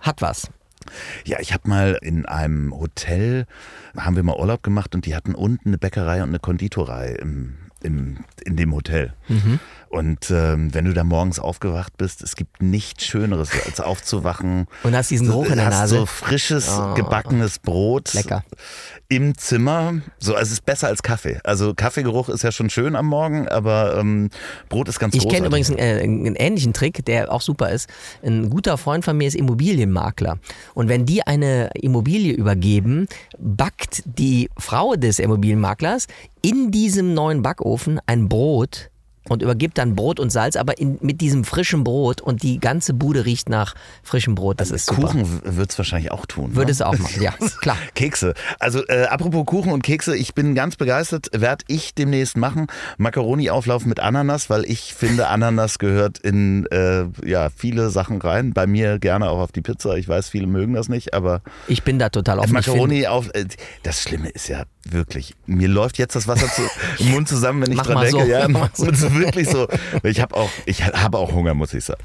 [0.01, 0.49] hat was.
[1.25, 3.45] Ja, ich habe mal in einem Hotel,
[3.95, 7.17] haben wir mal Urlaub gemacht und die hatten unten eine Bäckerei und eine Konditorei
[7.83, 9.13] im, in dem Hotel.
[9.27, 9.59] Mhm.
[9.91, 14.67] Und ähm, wenn du da morgens aufgewacht bist, es gibt nichts Schöneres, als aufzuwachen.
[14.83, 15.97] Und hast diesen Geruch in der hast Nase.
[15.97, 16.93] so frisches, oh.
[16.93, 18.13] gebackenes Brot.
[18.13, 18.45] Lecker.
[19.09, 19.95] Im Zimmer.
[20.17, 21.41] So, also es ist besser als Kaffee.
[21.43, 24.29] Also Kaffeegeruch ist ja schon schön am Morgen, aber ähm,
[24.69, 27.89] Brot ist ganz Ich kenne übrigens einen, äh, einen ähnlichen Trick, der auch super ist.
[28.23, 30.39] Ein guter Freund von mir ist Immobilienmakler.
[30.73, 36.07] Und wenn die eine Immobilie übergeben, backt die Frau des Immobilienmaklers
[36.41, 38.90] in diesem neuen Backofen ein Brot
[39.29, 42.93] und übergibt dann Brot und Salz, aber in, mit diesem frischen Brot und die ganze
[42.93, 44.59] Bude riecht nach frischem Brot.
[44.59, 45.01] Das ist super.
[45.01, 46.55] Kuchen wird es wahrscheinlich auch tun.
[46.55, 46.71] Würde ne?
[46.71, 47.77] es auch machen, ja, klar.
[47.93, 48.33] Kekse.
[48.59, 52.67] Also äh, apropos Kuchen und Kekse, ich bin ganz begeistert, werde ich demnächst machen.
[52.97, 58.53] Macaroni-Auflauf mit Ananas, weil ich finde, Ananas gehört in äh, ja, viele Sachen rein.
[58.53, 59.95] Bei mir gerne auch auf die Pizza.
[59.97, 62.53] Ich weiß, viele mögen das nicht, aber Ich bin da total offen.
[62.53, 63.29] Macaroni auf.
[63.33, 63.45] Äh,
[63.83, 66.63] das Schlimme ist ja wirklich, mir läuft jetzt das Wasser zu,
[67.03, 68.23] im Mund zusammen, wenn ich Mach dran denke.
[68.23, 68.27] so.
[68.27, 68.47] Ja.
[69.13, 69.67] Wirklich so.
[70.03, 72.01] Ich habe auch, ich habe auch Hunger, muss ich sagen.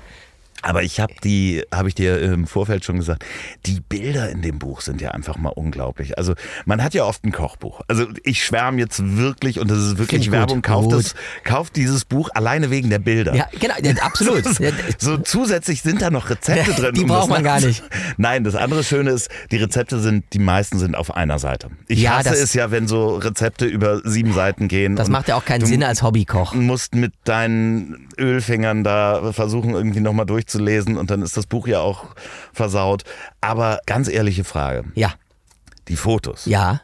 [0.63, 3.25] Aber ich habe die, habe ich dir im Vorfeld schon gesagt,
[3.67, 6.19] die Bilder in dem Buch sind ja einfach mal unglaublich.
[6.19, 7.83] Also man hat ja oft ein Kochbuch.
[7.89, 10.57] Also ich schwärme jetzt wirklich und das ist wirklich Werbung.
[10.57, 10.65] gut.
[10.65, 11.01] Kauft, Gut.
[11.01, 11.15] es,
[11.45, 13.35] kauft dieses Buch alleine wegen der Bilder.
[13.35, 14.45] Ja, genau, ja, absolut.
[14.61, 16.95] Ja, So zusätzlich sind da noch Rezepte drin.
[16.95, 17.83] Die um braucht das man gar nicht.
[18.17, 21.69] Nein, das andere Schöne ist, die Rezepte sind, die meisten sind auf einer Seite.
[21.89, 24.97] Ich Ja, hasse das- es ja, wenn so Rezepte über sieben Seiten gehen.
[24.97, 26.55] Das macht ja auch keinen du Sinn als Hobbykoch.
[26.55, 31.81] musst mit deinen Ölfingern da versuchen, irgendwie nochmal durchzulesen und dann ist das Buch ja
[31.81, 32.07] auch
[32.53, 33.03] versaut.
[33.41, 35.15] Aber ganz ehrliche Frage, Ja,
[35.89, 36.81] die Fotos, ja.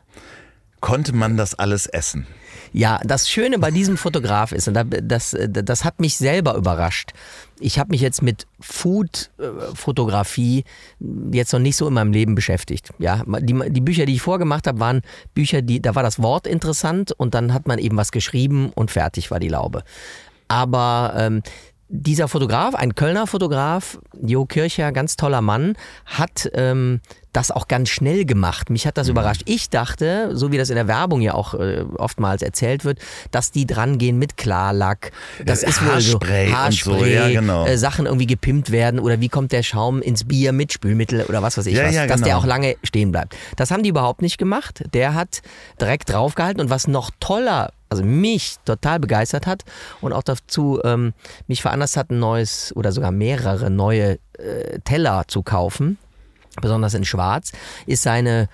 [0.80, 2.26] konnte man das alles essen?
[2.74, 7.10] Ja, das Schöne bei diesem Fotograf ist, und da- das, das hat mich selber überrascht.
[7.60, 10.64] Ich habe mich jetzt mit Food-Fotografie
[11.32, 12.90] jetzt noch nicht so in meinem Leben beschäftigt.
[12.98, 15.02] Ja, die, die Bücher, die ich vorgemacht habe, waren
[15.34, 18.90] Bücher, die, da war das Wort interessant und dann hat man eben was geschrieben und
[18.90, 19.84] fertig war die Laube.
[20.48, 21.42] Aber ähm,
[21.94, 25.74] dieser Fotograf, ein Kölner Fotograf, Jo Kircher, ganz toller Mann,
[26.06, 27.00] hat ähm,
[27.34, 28.70] das auch ganz schnell gemacht.
[28.70, 29.42] Mich hat das überrascht.
[29.44, 32.98] Ich dachte, so wie das in der Werbung ja auch äh, oftmals erzählt wird,
[33.30, 35.12] dass die dran gehen mit Klarlack.
[35.44, 37.66] Das Äh, ist wohl so Haarspray so, Haarspray, ja, genau.
[37.66, 41.42] äh, Sachen irgendwie gepimpt werden oder wie kommt der Schaum ins Bier mit Spülmittel oder
[41.42, 42.38] was weiß ich Ja, was, ja, dass der genau.
[42.38, 43.36] auch lange stehen bleibt.
[43.56, 44.82] Das haben die überhaupt nicht gemacht.
[44.94, 45.42] Der hat
[45.80, 49.64] direkt draufgehalten und was noch toller also mich total begeistert hat
[50.00, 51.12] und auch dazu ähm,
[51.46, 55.98] mich veranlasst hat, ein neues oder sogar mehrere neue äh, Teller zu kaufen,
[56.60, 57.52] besonders in Schwarz,
[57.86, 58.48] ist seine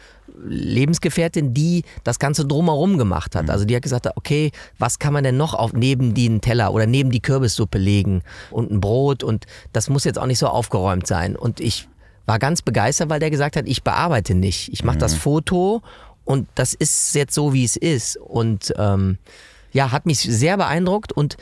[0.44, 3.50] Lebensgefährtin, die das Ganze drumherum gemacht hat.
[3.50, 6.86] Also die hat gesagt, okay, was kann man denn noch auf neben den Teller oder
[6.86, 11.06] neben die Kürbissuppe legen und ein Brot und das muss jetzt auch nicht so aufgeräumt
[11.06, 11.36] sein.
[11.36, 11.88] Und ich
[12.26, 14.70] war ganz begeistert, weil der gesagt hat, ich bearbeite nicht.
[14.72, 15.00] Ich mache mhm.
[15.00, 15.82] das Foto
[16.28, 18.18] und das ist jetzt so, wie es ist.
[18.18, 19.16] Und ähm,
[19.72, 21.38] ja, hat mich sehr beeindruckt und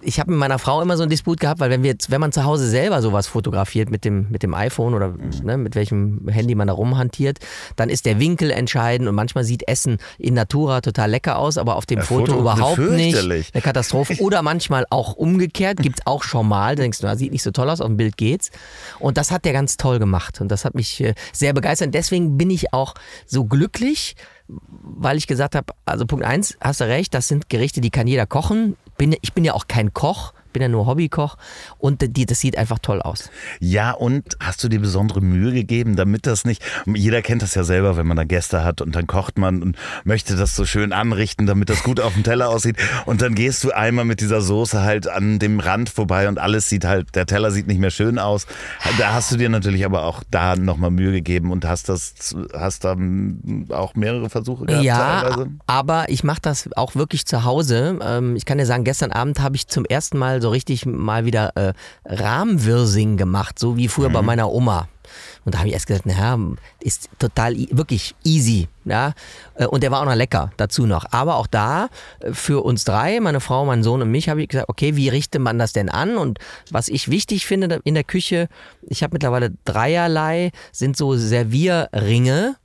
[0.00, 2.32] ich habe mit meiner Frau immer so einen Disput gehabt, weil wenn wir wenn man
[2.32, 6.54] zu Hause selber sowas fotografiert mit dem, mit dem iPhone oder ne, mit welchem Handy
[6.54, 7.38] man da rumhantiert,
[7.76, 11.76] dann ist der Winkel entscheidend und manchmal sieht Essen in Natura total lecker aus, aber
[11.76, 13.18] auf dem Foto, Foto, überhaupt nicht.
[13.18, 14.16] Eine Katastrophe.
[14.18, 16.76] Oder manchmal auch umgekehrt, gibt es auch schon mal.
[16.76, 18.50] Da denkst du, na, sieht nicht so toll aus, auf dem Bild geht's.
[18.98, 21.94] Und das hat der ganz toll gemacht und das hat mich äh, sehr begeistert.
[21.94, 22.94] Deswegen bin ich auch
[23.26, 24.16] so glücklich,
[24.48, 28.06] weil ich gesagt habe, also Punkt eins, hast du recht, das sind Gerichte, die kann
[28.06, 31.36] jeder kochen bin, ich bin ja auch kein Koch, bin ja nur Hobbykoch
[31.78, 33.30] und die, das sieht einfach toll aus.
[33.60, 37.62] Ja, und hast du dir besondere Mühe gegeben, damit das nicht, jeder kennt das ja
[37.62, 40.92] selber, wenn man da Gäste hat und dann kocht man und möchte das so schön
[40.92, 44.40] anrichten, damit das gut auf dem Teller aussieht und dann gehst du einmal mit dieser
[44.40, 47.90] Soße halt an dem Rand vorbei und alles sieht halt, der Teller sieht nicht mehr
[47.90, 48.46] schön aus.
[48.98, 52.82] Da hast du dir natürlich aber auch da nochmal Mühe gegeben und hast das, hast
[52.82, 55.50] dann auch mehrere Versuche gehabt ja, teilweise.
[55.68, 58.00] aber ich mache das auch wirklich zu Hause.
[58.02, 61.24] Ähm, ich kann dir sagen, gestern Abend habe ich zum ersten Mal so richtig mal
[61.24, 61.72] wieder äh,
[62.04, 64.14] Rahmwirsing gemacht, so wie früher mhm.
[64.14, 64.88] bei meiner Oma.
[65.44, 66.38] Und da habe ich erst gesagt, naja,
[66.80, 68.68] ist total wirklich easy.
[68.84, 69.14] Ja?
[69.54, 71.06] Äh, und der war auch noch lecker dazu noch.
[71.10, 71.88] Aber auch da
[72.20, 75.08] äh, für uns drei, meine Frau, mein Sohn und mich, habe ich gesagt, okay, wie
[75.08, 76.18] richtet man das denn an?
[76.18, 76.38] Und
[76.70, 78.48] was ich wichtig finde in der Küche,
[78.82, 82.56] ich habe mittlerweile dreierlei, sind so Servierringe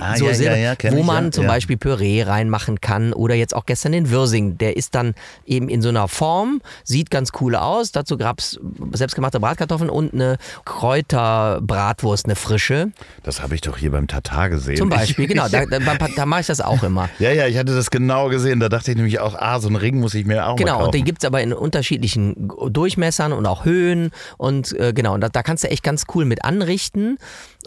[0.00, 3.54] ah, so ja, Silber, ja, ja, wo man zum Beispiel Püree reinmachen kann oder jetzt
[3.54, 4.58] auch gestern den Wirsing.
[4.58, 5.14] Der ist dann
[5.46, 7.92] eben in so einer Form, sieht ganz cool aus.
[7.92, 8.58] Dazu gab es
[8.92, 12.92] selbstgemachte Bratkartoffeln und eine Kräuterbratwurst, eine frische.
[13.22, 14.76] Das habe ich doch hier beim Tatar gesehen.
[14.76, 15.48] Zum Beispiel, genau.
[15.48, 17.08] Da, da, da mache ich das auch immer.
[17.18, 18.60] Ja, ja, ich hatte das genau gesehen.
[18.60, 20.76] Da dachte ich nämlich auch, ah, so einen Ring muss ich mir auch genau.
[20.76, 24.10] Genau, und die gibt es aber in unterschiedlichen Durchmessern und auch Höhen.
[24.36, 27.18] Und äh, genau, und da, da kannst du echt ganz cool mit anrichten.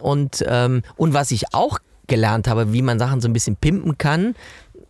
[0.02, 3.98] Und, ähm, und was ich auch gelernt habe, wie man Sachen so ein bisschen pimpen
[3.98, 4.36] kann.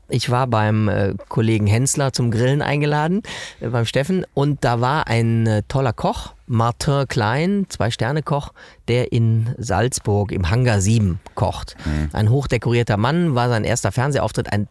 [0.09, 3.23] Ich war beim äh, Kollegen Hensler zum Grillen eingeladen,
[3.61, 8.51] äh, beim Steffen, und da war ein äh, toller Koch, Martin Klein, Zwei-Sterne-Koch,
[8.89, 11.75] der in Salzburg im Hangar 7 kocht.
[11.85, 12.09] Mhm.
[12.11, 14.67] Ein hochdekorierter Mann, war sein erster Fernsehauftritt, ein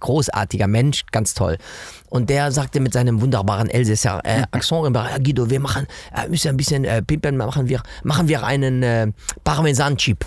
[0.00, 1.58] großartiger Mensch, ganz toll.
[2.10, 6.56] Und der sagte mit seinem wunderbaren Elsässer äh, Accent, Guido, wir machen, äh, müssen ein
[6.56, 9.08] bisschen äh, pimpen, machen wir, machen wir einen äh,
[9.44, 10.24] Parmesan-Chip.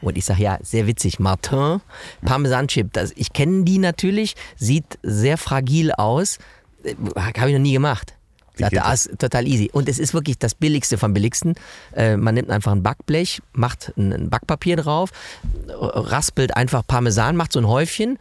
[0.00, 1.80] Und ich sage, ja, sehr witzig, Martin,
[2.24, 2.90] Parmesan-Chip.
[3.16, 6.38] Ich kenne die natürlich, sieht sehr fragil aus.
[6.84, 8.14] Äh, Habe ich noch nie gemacht.
[8.54, 9.70] Sagte, das ist total easy.
[9.72, 11.54] Und es ist wirklich das Billigste vom Billigsten.
[11.94, 15.10] Äh, man nimmt einfach ein Backblech, macht ein Backpapier drauf,
[15.68, 18.18] raspelt einfach Parmesan, macht so ein Häufchen,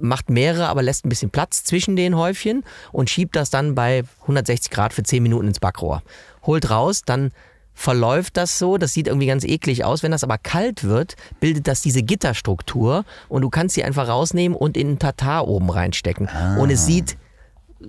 [0.00, 4.04] macht mehrere, aber lässt ein bisschen Platz zwischen den Häufchen und schiebt das dann bei
[4.22, 6.02] 160 Grad für 10 Minuten ins Backrohr.
[6.44, 7.32] Holt raus, dann
[7.74, 10.02] verläuft das so, das sieht irgendwie ganz eklig aus.
[10.02, 14.56] Wenn das aber kalt wird, bildet das diese Gitterstruktur und du kannst sie einfach rausnehmen
[14.56, 16.28] und in einen Tatar oben reinstecken.
[16.28, 16.56] Ah.
[16.58, 17.16] Und es sieht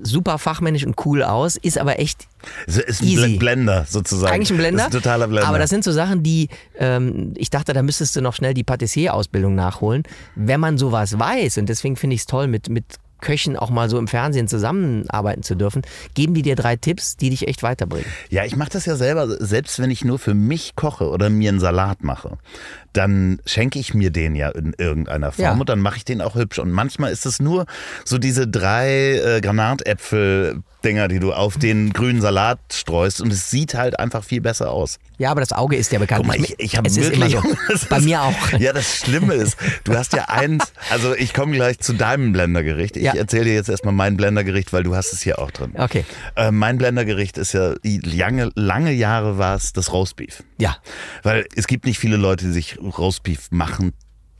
[0.01, 2.27] super fachmännisch und cool aus, ist aber echt
[2.65, 3.37] ist ein easy.
[3.37, 4.33] Blender sozusagen.
[4.33, 4.83] Eigentlich ein Blender.
[4.83, 5.47] Ist ein totaler Blender.
[5.47, 8.63] Aber das sind so Sachen, die ähm, ich dachte, da müsstest du noch schnell die
[8.63, 10.03] Patissier-Ausbildung nachholen.
[10.35, 12.85] Wenn man sowas weiß, und deswegen finde ich es toll, mit, mit
[13.23, 15.81] Köchen auch mal so im Fernsehen zusammenarbeiten zu dürfen,
[16.13, 18.05] geben die dir drei Tipps, die dich echt weiterbringen.
[18.29, 21.49] Ja, ich mache das ja selber, selbst wenn ich nur für mich koche oder mir
[21.49, 22.37] einen Salat mache
[22.93, 25.51] dann schenke ich mir den ja in irgendeiner Form ja.
[25.53, 26.59] und dann mache ich den auch hübsch.
[26.59, 27.65] Und manchmal ist es nur
[28.05, 30.63] so diese drei äh, Granatäpfel.
[30.83, 34.71] Dinger, die du auf den grünen Salat streust und es sieht halt einfach viel besser
[34.71, 34.99] aus.
[35.17, 36.25] Ja, aber das Auge ist ja bekannt.
[36.25, 37.87] Guck mal, ich, ich habe wirklich, so.
[37.89, 38.33] Bei mir auch.
[38.59, 42.97] Ja, das Schlimme ist, du hast ja eins, also ich komme gleich zu deinem Blendergericht.
[42.97, 43.13] Ich ja.
[43.13, 45.73] erzähle dir jetzt erstmal mein Blendergericht, weil du hast es hier auch drin.
[45.77, 46.05] Okay.
[46.35, 50.43] Äh, mein Blendergericht ist ja, lange, lange Jahre war es das Roastbeef.
[50.59, 50.77] Ja.
[51.23, 53.93] Weil es gibt nicht viele Leute, die sich Roastbeef machen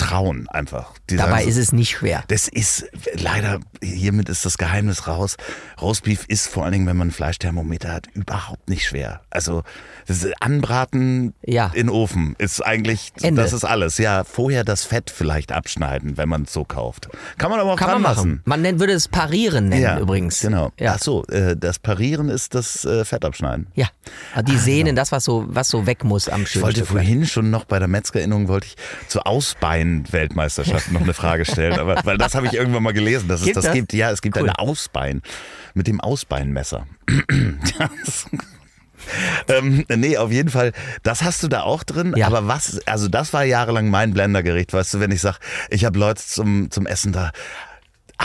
[0.04, 0.94] trauen einfach.
[1.10, 2.24] Die Dabei so, ist es nicht schwer.
[2.28, 5.38] Das ist leider, hiermit ist das Geheimnis raus.
[5.82, 9.22] Roastbeef ist vor allen Dingen, wenn man ein Fleischthermometer hat, überhaupt nicht schwer.
[9.30, 9.63] Also
[10.08, 11.72] das Anbraten ja.
[11.74, 13.42] in Ofen ist eigentlich, Ende.
[13.42, 13.98] das ist alles.
[13.98, 17.08] Ja, vorher das Fett vielleicht abschneiden, wenn man es so kauft.
[17.38, 18.42] Kann man aber auch Kann dran man machen.
[18.46, 20.42] Man nennt, würde es Parieren nennen ja, übrigens.
[20.42, 20.72] Genau.
[20.80, 20.96] Ja.
[20.96, 23.68] Ach so, äh, das Parieren ist das äh, Fett abschneiden.
[23.76, 23.88] Ja,
[24.36, 24.58] die also.
[24.58, 26.62] Sehnen, das was so, was so weg muss am Schönen.
[26.62, 28.76] Ich wollte vorhin schon noch bei der Metzgerinnung wollte ich
[29.08, 33.27] zu Ausbeinen Ausbein-Weltmeisterschaft noch eine Frage stellen, aber weil das habe ich irgendwann mal gelesen,
[33.27, 33.73] dass es Gibt das, das?
[33.73, 33.93] gibt.
[33.93, 34.43] Ja, es gibt Cool.
[34.43, 35.21] eine Ausbein
[35.73, 36.88] mit dem Ausbeinmesser.
[37.79, 38.25] Das-
[39.49, 40.71] ähm, nee, auf jeden Fall,
[41.03, 42.13] das hast du da auch drin.
[42.15, 42.27] Ja.
[42.27, 45.99] Aber was, also das war jahrelang mein Blendergericht, weißt du, wenn ich sage, ich habe
[45.99, 47.32] Leute zum, zum Essen da.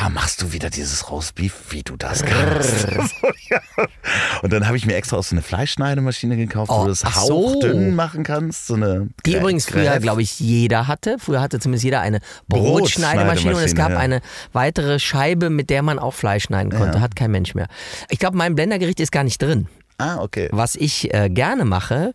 [0.01, 2.86] Ah, machst du wieder dieses Roastbeef, wie du das kannst?
[4.42, 7.05] Und dann habe ich mir extra auch so eine Fleischschneidemaschine gekauft, Oh, wo du das
[7.05, 7.34] ach so.
[7.55, 8.66] hauchdünn machen kannst.
[8.68, 11.16] So eine Die Grä- übrigens früher, glaube ich, jeder hatte.
[11.18, 13.99] Früher hatte zumindest jeder eine Brotschneidemaschine und es gab ja.
[13.99, 14.20] eine
[14.53, 16.99] weitere Scheibe, mit der man auch Fleisch schneiden konnte.
[16.99, 17.01] Ja.
[17.01, 17.66] Hat kein Mensch mehr.
[18.09, 19.66] Ich glaube, mein Blendergericht ist gar nicht drin.
[19.99, 20.49] Ah, okay.
[20.53, 22.14] Was ich äh, gerne mache,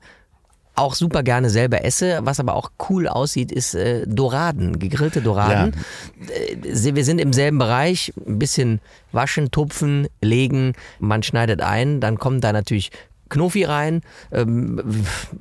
[0.76, 5.74] auch super gerne selber esse, was aber auch cool aussieht, ist äh, Doraden, gegrillte Doraden.
[6.30, 8.80] Äh, sie- wir sind im selben Bereich, ein bisschen
[9.12, 12.90] waschen, tupfen, legen, man schneidet ein, dann kommt da natürlich
[13.30, 14.02] Knofi rein,
[14.32, 14.82] ähm,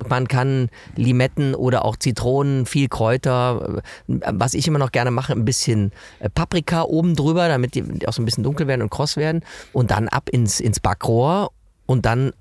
[0.09, 5.33] man kann Limetten oder auch Zitronen, viel Kräuter, äh, was ich immer noch gerne mache,
[5.33, 8.89] ein bisschen äh, Paprika oben drüber, damit die auch so ein bisschen dunkel werden und
[8.89, 9.41] kross werden.
[9.73, 11.51] Und dann ab ins, ins Backrohr.
[11.85, 12.31] Und dann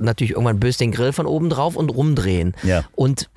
[0.00, 2.54] natürlich irgendwann bös den Grill von oben drauf und rumdrehen.
[2.62, 2.84] Ja.
[2.94, 3.28] Und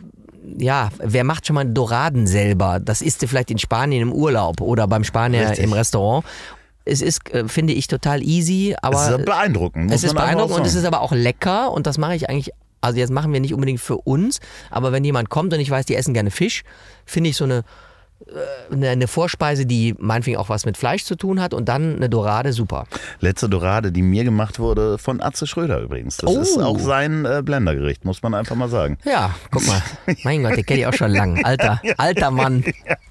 [0.57, 2.79] ja, wer macht schon mal Doraden selber?
[2.79, 5.63] Das isst du vielleicht in Spanien im Urlaub oder beim Spanier Richtig.
[5.65, 6.25] im Restaurant.
[6.83, 9.91] Es ist, äh, finde ich, total easy, aber Es ist beeindruckend.
[9.93, 12.49] es ist beeindruckend und es ist aber auch lecker und das mache ich eigentlich,
[12.81, 14.39] also jetzt machen wir nicht unbedingt für uns,
[14.71, 16.63] aber wenn jemand kommt und ich weiß, die essen gerne Fisch,
[17.05, 17.63] finde ich so eine,
[18.72, 22.09] eine, eine Vorspeise, die meinetwegen auch was mit Fleisch zu tun hat und dann eine
[22.09, 22.86] Dorade, super.
[23.19, 26.17] Letzte Dorade, die mir gemacht wurde, von Atze Schröder übrigens.
[26.17, 26.61] Das ist Oh.
[26.61, 28.97] auch sein äh, Blendergericht, muss man einfach mal sagen.
[29.05, 29.82] Ja, guck mal.
[30.24, 31.43] mein Gott, den kenne ich auch schon lang.
[31.43, 32.63] Alter, alter Mann.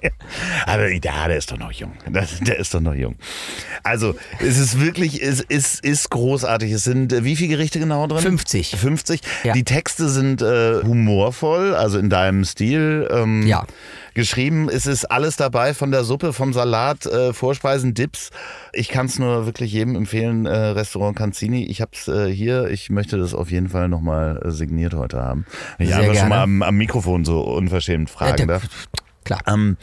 [0.66, 0.98] Aber ja,
[1.28, 1.92] der ist doch noch jung.
[2.08, 3.16] Der ist doch noch jung.
[3.82, 6.72] Also, es ist wirklich, es ist, ist großartig.
[6.72, 8.20] Es sind, äh, wie viele Gerichte genau drin?
[8.20, 8.76] 50.
[8.76, 9.20] 50.
[9.44, 9.52] Ja.
[9.54, 13.08] Die Texte sind äh, humorvoll, also in deinem Stil.
[13.10, 13.66] Ähm, Ja.
[14.14, 18.30] Geschrieben, es ist alles dabei, von der Suppe, vom Salat, äh, Vorspeisen, Dips.
[18.72, 21.64] Ich kann es nur wirklich jedem empfehlen, äh, Restaurant Canzini.
[21.66, 25.22] Ich habe es äh, hier, ich möchte das auf jeden Fall nochmal äh, signiert heute
[25.22, 25.46] haben.
[25.78, 28.62] Wenn ich Sehr einfach schon mal am, am Mikrofon so unverschämt fragen Ja, darf.
[29.24, 29.40] Klar.
[29.46, 29.76] Ähm,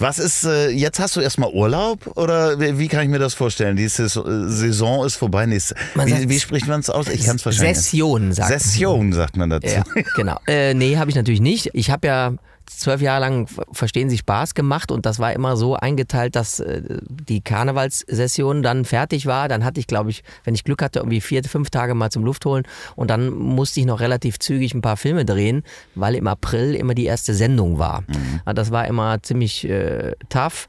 [0.00, 3.34] was ist, äh, jetzt hast du erstmal Urlaub oder wie, wie kann ich mir das
[3.34, 3.76] vorstellen?
[3.76, 5.46] Die Saison, äh, ist vorbei.
[5.94, 7.06] Man wie, wie spricht man es aus?
[7.08, 7.76] Ich kann es wahrscheinlich.
[7.76, 8.58] Session, sagt man.
[8.58, 9.66] Session sagt man dazu.
[9.66, 9.84] Ja,
[10.16, 10.38] genau.
[10.46, 11.68] Äh, nee, habe ich natürlich nicht.
[11.74, 12.32] Ich habe ja
[12.78, 16.60] zwölf Jahre lang Ver- Verstehen Sie Spaß gemacht und das war immer so eingeteilt, dass
[16.60, 19.48] äh, die Karnevalssession dann fertig war.
[19.48, 22.24] Dann hatte ich, glaube ich, wenn ich Glück hatte, irgendwie vier, fünf Tage mal zum
[22.24, 22.64] Luft holen
[22.96, 25.62] und dann musste ich noch relativ zügig ein paar Filme drehen,
[25.94, 28.04] weil im April immer die erste Sendung war.
[28.44, 30.68] Also Das war immer ziemlich äh, tough.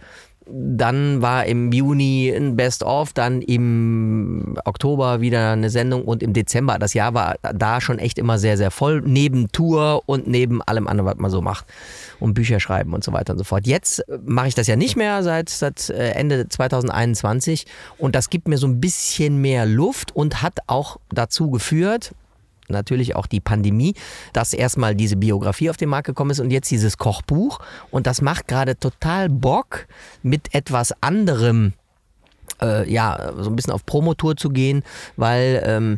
[0.53, 6.77] Dann war im Juni ein Best-of, dann im Oktober wieder eine Sendung und im Dezember,
[6.79, 10.87] das Jahr war da schon echt immer sehr, sehr voll, neben Tour und neben allem
[10.87, 11.65] anderen, was man so macht
[12.19, 13.67] und Bücher schreiben und so weiter und so fort.
[13.67, 17.65] Jetzt mache ich das ja nicht mehr seit, seit äh, Ende 2021
[17.97, 22.13] und das gibt mir so ein bisschen mehr Luft und hat auch dazu geführt,
[22.71, 23.93] natürlich auch die Pandemie,
[24.33, 27.59] dass erstmal diese Biografie auf den Markt gekommen ist und jetzt dieses Kochbuch.
[27.91, 29.87] Und das macht gerade total Bock,
[30.23, 31.73] mit etwas anderem
[32.61, 34.83] äh, ja, so ein bisschen auf Promotour zu gehen,
[35.17, 35.97] weil ähm,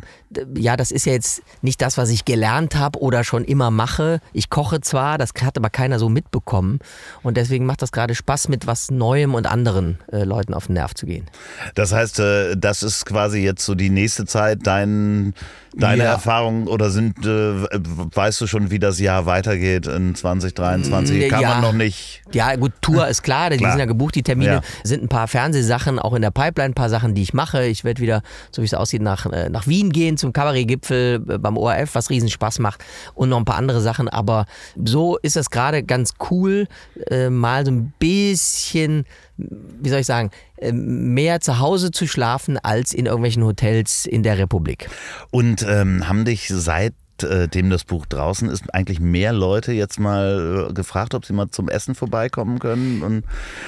[0.56, 4.20] ja, das ist ja jetzt nicht das, was ich gelernt habe oder schon immer mache.
[4.32, 6.78] Ich koche zwar, das hat aber keiner so mitbekommen
[7.22, 10.74] und deswegen macht das gerade Spaß, mit was Neuem und anderen äh, Leuten auf den
[10.74, 11.26] Nerv zu gehen.
[11.74, 15.34] Das heißt, äh, das ist quasi jetzt so die nächste Zeit dein,
[15.76, 16.12] deine Ja.
[16.12, 21.26] Erfahrung oder sind, äh, weißt du schon, wie das Jahr weitergeht in 2023?
[21.26, 21.48] Mm, Kann ja.
[21.50, 22.22] man noch nicht.
[22.32, 23.72] Ja, gut, Tour ist klar, die Klar.
[23.72, 24.54] sind ja gebucht, die Termine.
[24.54, 24.60] Ja.
[24.82, 27.64] Sind ein paar Fernsehsachen auch in der Pipeline, ein paar Sachen, die ich mache.
[27.66, 31.38] Ich werde wieder, so wie es aussieht, nach, äh, nach Wien gehen zum Kabarettgipfel äh,
[31.38, 32.82] beim ORF, was riesen Spaß macht
[33.14, 34.08] und noch ein paar andere Sachen.
[34.08, 34.46] Aber
[34.82, 36.66] so ist es gerade ganz cool,
[37.10, 39.04] äh, mal so ein bisschen,
[39.36, 44.22] wie soll ich sagen, äh, mehr zu Hause zu schlafen als in irgendwelchen Hotels in
[44.22, 44.88] der Republik.
[45.30, 46.94] Und ähm, haben dich seit
[47.24, 51.32] äh, dem das Buch draußen ist, eigentlich mehr Leute jetzt mal äh, gefragt, ob sie
[51.32, 53.02] mal zum Essen vorbeikommen können.
[53.02, 53.24] Und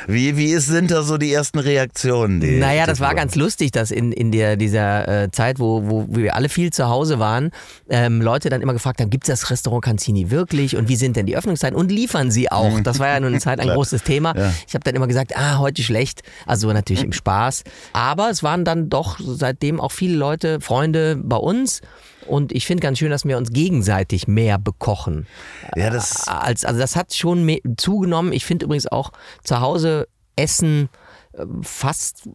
[0.07, 2.40] wie, wie sind da so die ersten Reaktionen?
[2.40, 6.07] Die, Naja, das war ganz lustig, dass in, in der, dieser äh, Zeit, wo, wo
[6.11, 7.50] wir alle viel zu Hause waren,
[7.88, 11.16] ähm, Leute dann immer gefragt haben, gibt es das Restaurant Canzini wirklich und wie sind
[11.16, 12.80] denn die Öffnungszeiten und liefern sie auch?
[12.80, 14.36] Das war ja nun eine Zeit ein großes Thema.
[14.36, 14.52] Ja.
[14.66, 17.64] Ich habe dann immer gesagt, ah, heute schlecht, also natürlich im Spaß.
[17.92, 21.80] Aber es waren dann doch seitdem auch viele Leute, Freunde bei uns.
[22.27, 25.27] Und ich finde ganz schön, dass wir uns gegenseitig mehr bekochen.
[25.74, 28.33] Ja, das, Als, also das hat schon zugenommen.
[28.33, 29.12] Ich finde übrigens auch
[29.45, 30.89] zu Hause Essen
[31.33, 32.29] äh, fast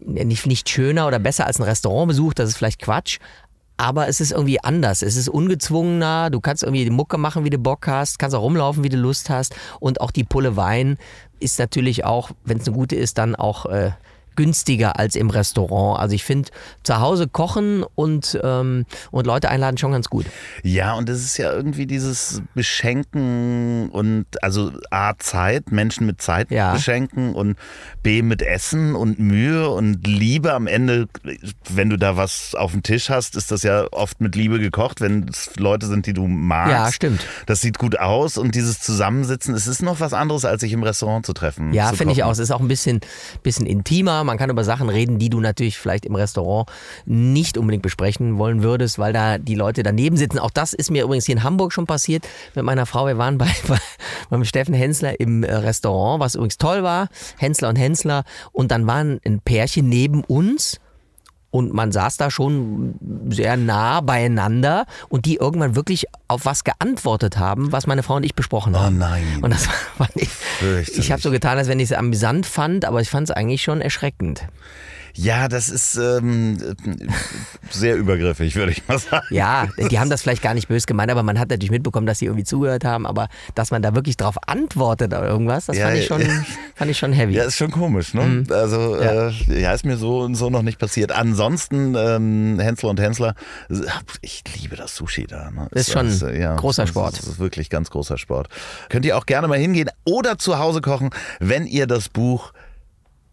[0.00, 3.18] nicht, nicht schöner oder besser als ein Restaurantbesuch, das ist vielleicht Quatsch.
[3.76, 5.02] aber es ist irgendwie anders.
[5.02, 6.30] Es ist ungezwungener.
[6.30, 8.96] Du kannst irgendwie die Mucke machen, wie du Bock hast, kannst auch rumlaufen, wie du
[8.96, 9.54] Lust hast.
[9.80, 10.96] Und auch die Pulle Wein
[11.40, 13.92] ist natürlich auch, wenn es eine gute ist, dann auch äh,
[14.36, 16.00] günstiger als im Restaurant.
[16.00, 16.50] Also ich finde
[16.82, 20.26] zu Hause kochen und, ähm, und Leute einladen schon ganz gut.
[20.62, 26.50] Ja, und es ist ja irgendwie dieses Beschenken und also A, Zeit, Menschen mit Zeit
[26.50, 26.72] Ja.
[26.72, 27.56] beschenken und
[28.02, 30.52] B, mit Essen und Mühe und Liebe.
[30.52, 31.08] Am Ende,
[31.70, 35.00] wenn du da was auf dem Tisch hast, ist das ja oft mit Liebe gekocht,
[35.00, 36.72] wenn es Leute sind, die du magst.
[36.72, 37.24] Ja, stimmt.
[37.46, 40.82] Das sieht gut aus und dieses Zusammensitzen, es ist noch was anderes, als sich im
[40.82, 41.72] Restaurant zu treffen.
[41.72, 42.32] Ja, finde ich auch.
[42.32, 43.00] Es ist auch ein bisschen,
[43.42, 44.23] bisschen intimer.
[44.24, 46.68] Man kann über Sachen reden, die du natürlich vielleicht im Restaurant
[47.06, 50.38] nicht unbedingt besprechen wollen würdest, weil da die Leute daneben sitzen.
[50.38, 53.06] Auch das ist mir übrigens hier in Hamburg schon passiert mit meiner Frau.
[53.06, 53.78] Wir waren bei, bei,
[54.30, 57.08] beim Steffen Hensler im äh, Restaurant, was übrigens toll war.
[57.38, 58.24] Hensler und Hensler.
[58.52, 60.80] Und dann waren ein Pärchen neben uns.
[61.54, 62.96] Und man saß da schon
[63.28, 68.24] sehr nah beieinander und die irgendwann wirklich auf was geantwortet haben, was meine Frau und
[68.24, 68.96] ich besprochen haben.
[68.96, 69.38] Oh nein.
[69.40, 70.32] Und das war nicht.
[70.32, 70.98] Fürchterlich.
[70.98, 73.62] Ich habe so getan, als wenn ich es amüsant fand, aber ich fand es eigentlich
[73.62, 74.48] schon erschreckend.
[75.16, 76.58] Ja, das ist ähm,
[77.70, 79.26] sehr übergriffig, würde ich mal sagen.
[79.30, 82.18] Ja, die haben das vielleicht gar nicht böse gemeint, aber man hat natürlich mitbekommen, dass
[82.18, 85.86] sie irgendwie zugehört haben, aber dass man da wirklich drauf antwortet oder irgendwas, das Ja,
[85.86, 86.18] fand, ich ja.
[86.18, 86.44] schon,
[86.74, 87.32] fand ich schon heavy.
[87.34, 88.44] Ja, ist schon komisch, ne?
[88.50, 89.02] Also, Mhm.
[89.02, 89.28] Ja.
[89.28, 91.12] Äh, ja, ist mir so und so noch nicht passiert.
[91.12, 93.34] Ansonsten, ähm, Hensler und Hensler,
[94.20, 95.50] ich liebe das Sushi da.
[95.50, 95.68] Ne?
[95.72, 97.12] Ist schon äh, großer das Sport.
[97.14, 98.48] Ist, das ist wirklich ganz großer Sport.
[98.88, 101.10] Könnt ihr auch gerne mal hingehen oder zu Hause kochen,
[101.40, 102.52] wenn ihr das Buch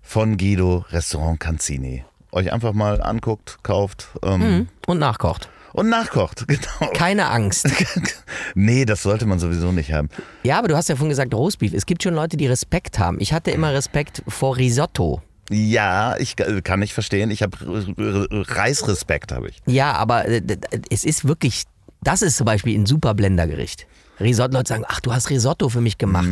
[0.01, 5.49] von Guido Restaurant Canzini euch einfach mal anguckt, kauft ähm, Und nachkocht.
[5.73, 6.45] und nachkocht.
[6.47, 6.91] Genau.
[6.93, 7.67] Keine Angst.
[8.55, 10.09] nee, das sollte man sowieso nicht haben.
[10.43, 11.73] Ja, aber du hast ja vorhin gesagt Roastbeef.
[11.73, 13.17] Es gibt schon Leute, die Respekt haben.
[13.19, 15.21] Ich hatte immer Respekt vor Risotto.
[15.49, 17.29] Ja, ich äh, kann nicht verstehen.
[17.31, 17.57] Ich habe
[18.31, 19.57] Reisrespekt, habe ich.
[19.65, 20.41] Ja, aber äh,
[20.89, 21.63] es ist wirklich,
[22.01, 23.87] das ist zum Beispiel ein super Blendergericht.
[24.19, 26.29] Risotto, Leute sagen, ach, du hast Risotto für mich gemacht.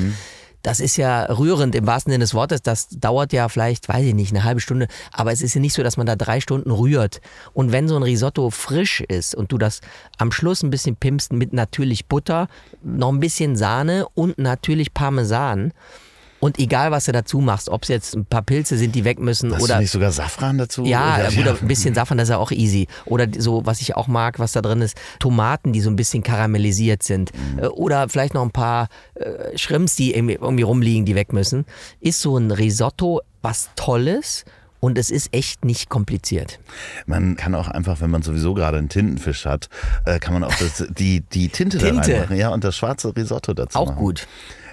[0.61, 2.61] Das ist ja rührend im wahrsten Sinne des Wortes.
[2.61, 4.87] Das dauert ja vielleicht, weiß ich nicht, eine halbe Stunde.
[5.11, 7.21] Aber es ist ja nicht so, dass man da drei Stunden rührt.
[7.53, 9.81] Und wenn so ein Risotto frisch ist und du das
[10.17, 12.47] am Schluss ein bisschen pimpst mit natürlich Butter,
[12.83, 15.71] noch ein bisschen Sahne und natürlich Parmesan.
[16.39, 19.19] Und egal, was du dazu machst, ob es jetzt ein paar Pilze sind, die weg
[19.19, 20.85] müssen Hast oder du nicht sogar Safran dazu?
[20.85, 22.87] ja, Oder- gut, ein bisschen Safran, das ist ja auch easy.
[23.05, 26.23] Oder so, was ich auch mag, was da drin ist, Tomaten, die so ein bisschen
[26.23, 27.31] karamellisiert sind.
[27.53, 27.59] Mhm.
[27.59, 31.65] Äh, Oder vielleicht noch ein paar äh, Shrimps, die irgendwie, irgendwie rumliegen, die weg müssen.
[31.99, 34.45] Ist so ein Risotto was Tolles
[34.81, 36.59] und es ist echt nicht kompliziert.
[37.05, 39.67] Man kann auch einfach, wenn man sowieso gerade einen Tintenfisch hat,
[40.05, 42.13] äh, kann man auch das, die, die Tinte, da Tinte.
[42.13, 42.37] reinmachen.
[42.37, 43.97] Ja, und das schwarze Risotto dazu Auch machen.
[43.99, 44.27] gut.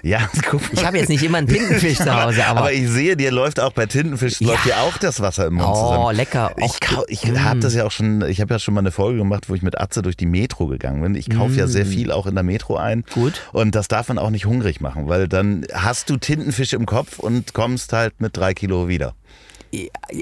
[0.07, 0.69] Ja, guck mal.
[0.71, 3.59] Ich habe jetzt nicht immer einen Tintenfisch zu Hause, aber, aber ich sehe, dir läuft
[3.59, 6.15] auch bei Tintenfisch läuft dir auch das Wasser im Mund Oh, zusammen.
[6.15, 6.55] lecker.
[6.57, 9.17] Ich, kau- ich habe das ja auch schon, ich habe ja schon mal eine Folge
[9.19, 11.15] gemacht, wo ich mit Atze durch die Metro gegangen bin.
[11.15, 12.99] Ich kaufe ja sehr viel auch in der Metro ein.
[12.99, 13.03] Mm.
[13.13, 13.41] Gut.
[13.51, 17.19] Und das darf man auch nicht hungrig machen, weil dann hast du Tintenfisch im Kopf
[17.19, 19.13] und kommst halt mit drei Kilo wieder.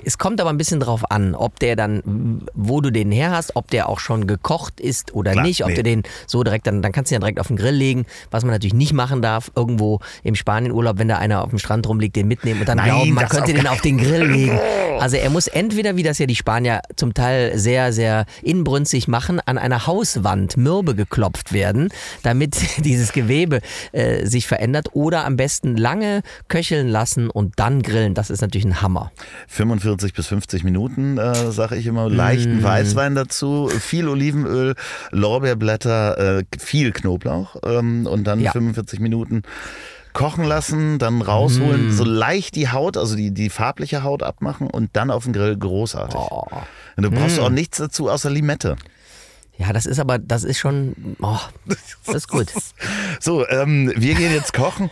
[0.03, 3.55] Es kommt aber ein bisschen drauf an, ob der dann, wo du den her hast,
[3.55, 5.75] ob der auch schon gekocht ist oder Klar, nicht, ob nee.
[5.75, 8.05] du den so direkt, dann, dann kannst du ihn ja direkt auf den Grill legen,
[8.31, 11.87] was man natürlich nicht machen darf, irgendwo im Spanienurlaub, wenn da einer auf dem Strand
[11.87, 14.59] rumliegt, den mitnehmen und dann Nein, glauben, man könnte den auf den Grill legen.
[14.99, 19.39] Also er muss entweder, wie das ja die Spanier zum Teil sehr, sehr inbrünstig machen,
[19.45, 21.89] an einer Hauswand Mürbe geklopft werden,
[22.23, 28.13] damit dieses Gewebe äh, sich verändert oder am besten lange köcheln lassen und dann grillen.
[28.13, 29.11] Das ist natürlich ein Hammer.
[29.47, 32.09] 45 bis 50 Minuten, äh, sage ich immer.
[32.09, 32.63] Leichten Mm.
[32.63, 34.75] Weißwein dazu, viel Olivenöl,
[35.11, 38.51] Lorbeerblätter, äh, viel Knoblauch ähm, und dann Ja.
[38.51, 39.41] 45 Minuten
[40.13, 41.91] kochen lassen, dann rausholen, Mm.
[41.91, 45.57] so leicht die Haut, also die, die farbliche Haut abmachen und dann auf den Grill
[45.57, 46.15] großartig.
[46.19, 46.45] Oh.
[46.95, 47.43] Und du brauchst Mm.
[47.43, 48.77] auch nichts dazu außer Limette.
[49.57, 52.47] Ja, das ist aber, das ist schon, oh, das ist gut.
[53.21, 54.89] So, ähm, wir gehen jetzt kochen.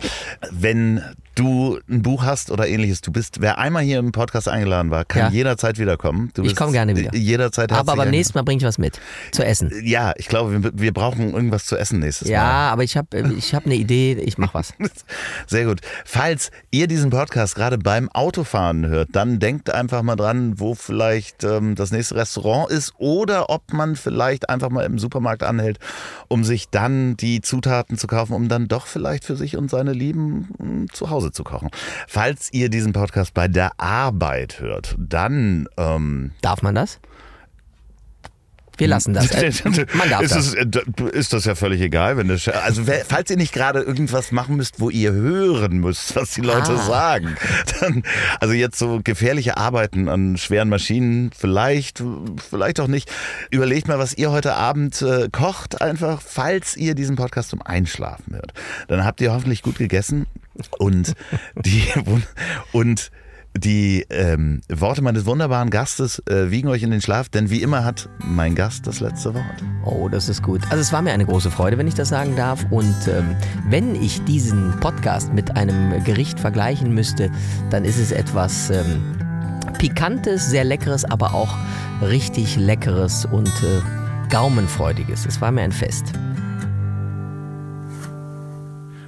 [0.50, 1.02] Wenn
[1.34, 5.04] du ein Buch hast oder ähnliches, du bist, wer einmal hier im Podcast eingeladen war,
[5.04, 5.28] kann Ja.
[5.30, 6.30] jederzeit wiederkommen.
[6.34, 7.14] Du Ich bist komm gerne wieder.
[7.14, 9.00] Jederzeit Aber beim nächsten Mal bringe ich was mit
[9.32, 9.70] zu essen.
[9.84, 12.70] Ja, ich glaube, wir, wir brauchen irgendwas zu essen nächstes Ja, Mal.
[12.70, 14.74] aber ich habe ich hab eine Idee, ich mache was.
[15.46, 15.80] Sehr gut.
[16.04, 21.44] Falls ihr diesen Podcast gerade beim Autofahren hört, dann denkt einfach mal dran, wo vielleicht
[21.44, 25.78] ähm, das nächste Restaurant ist oder ob man vielleicht einfach mal im Supermarkt anhält,
[26.28, 29.92] um sich dann die Zutaten zu kaufen, um dann doch vielleicht für sich und seine
[29.92, 31.70] Lieben mh, zu Hause zu kochen.
[32.08, 37.00] Falls ihr diesen Podcast bei der Arbeit hört, dann ähm, Darf man das?
[38.76, 39.30] Wir lassen das.
[39.30, 39.52] Äh,
[39.94, 40.54] man darf ist, das.
[40.54, 44.32] Es, äh, ist das ja völlig egal, wenn das, also falls ihr nicht gerade irgendwas
[44.32, 46.76] machen müsst, wo ihr hören müsst, was die Leute ah.
[46.76, 47.36] sagen,
[47.80, 48.02] dann,
[48.40, 52.02] also jetzt so gefährliche Arbeiten an schweren Maschinen, vielleicht,
[52.50, 53.10] vielleicht auch nicht.
[53.50, 58.34] Überlegt mal, was ihr heute Abend äh, kocht, einfach, falls ihr diesen Podcast zum Einschlafen
[58.34, 58.52] hört.
[58.88, 60.26] Dann habt ihr hoffentlich gut gegessen
[60.78, 61.14] und
[61.56, 61.84] die
[62.72, 63.10] und
[63.56, 67.84] die ähm, Worte meines wunderbaren Gastes äh, wiegen euch in den Schlaf, denn wie immer
[67.84, 69.64] hat mein Gast das letzte Wort.
[69.84, 70.62] Oh, das ist gut.
[70.70, 72.66] Also es war mir eine große Freude, wenn ich das sagen darf.
[72.70, 73.36] Und ähm,
[73.68, 77.30] wenn ich diesen Podcast mit einem Gericht vergleichen müsste,
[77.70, 79.14] dann ist es etwas ähm,
[79.78, 81.56] Pikantes, sehr Leckeres, aber auch
[82.02, 83.80] richtig Leckeres und äh,
[84.30, 85.26] Gaumenfreudiges.
[85.26, 86.12] Es war mir ein Fest.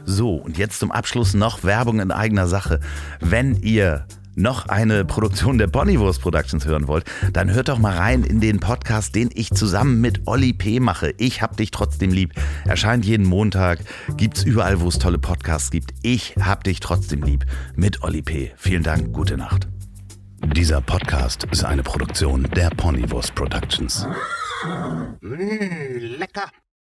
[0.07, 2.79] So, und jetzt zum Abschluss noch Werbung in eigener Sache.
[3.21, 8.23] Wenn ihr noch eine Produktion der Bonnywurst Productions hören wollt, dann hört doch mal rein
[8.23, 10.79] in den Podcast, den ich zusammen mit Olli P.
[10.79, 11.13] mache.
[11.19, 12.35] Ich hab dich trotzdem lieb.
[12.67, 13.81] Erscheint jeden Montag,
[14.17, 15.93] gibt's überall, wo es tolle Podcasts gibt.
[16.03, 17.45] Ich hab dich trotzdem lieb
[17.75, 18.53] mit Olli P.
[18.57, 19.67] Vielen Dank, gute Nacht.
[20.55, 24.07] Dieser Podcast ist eine Produktion der Ponywurst Productions.
[25.21, 26.51] Mmh, lecker.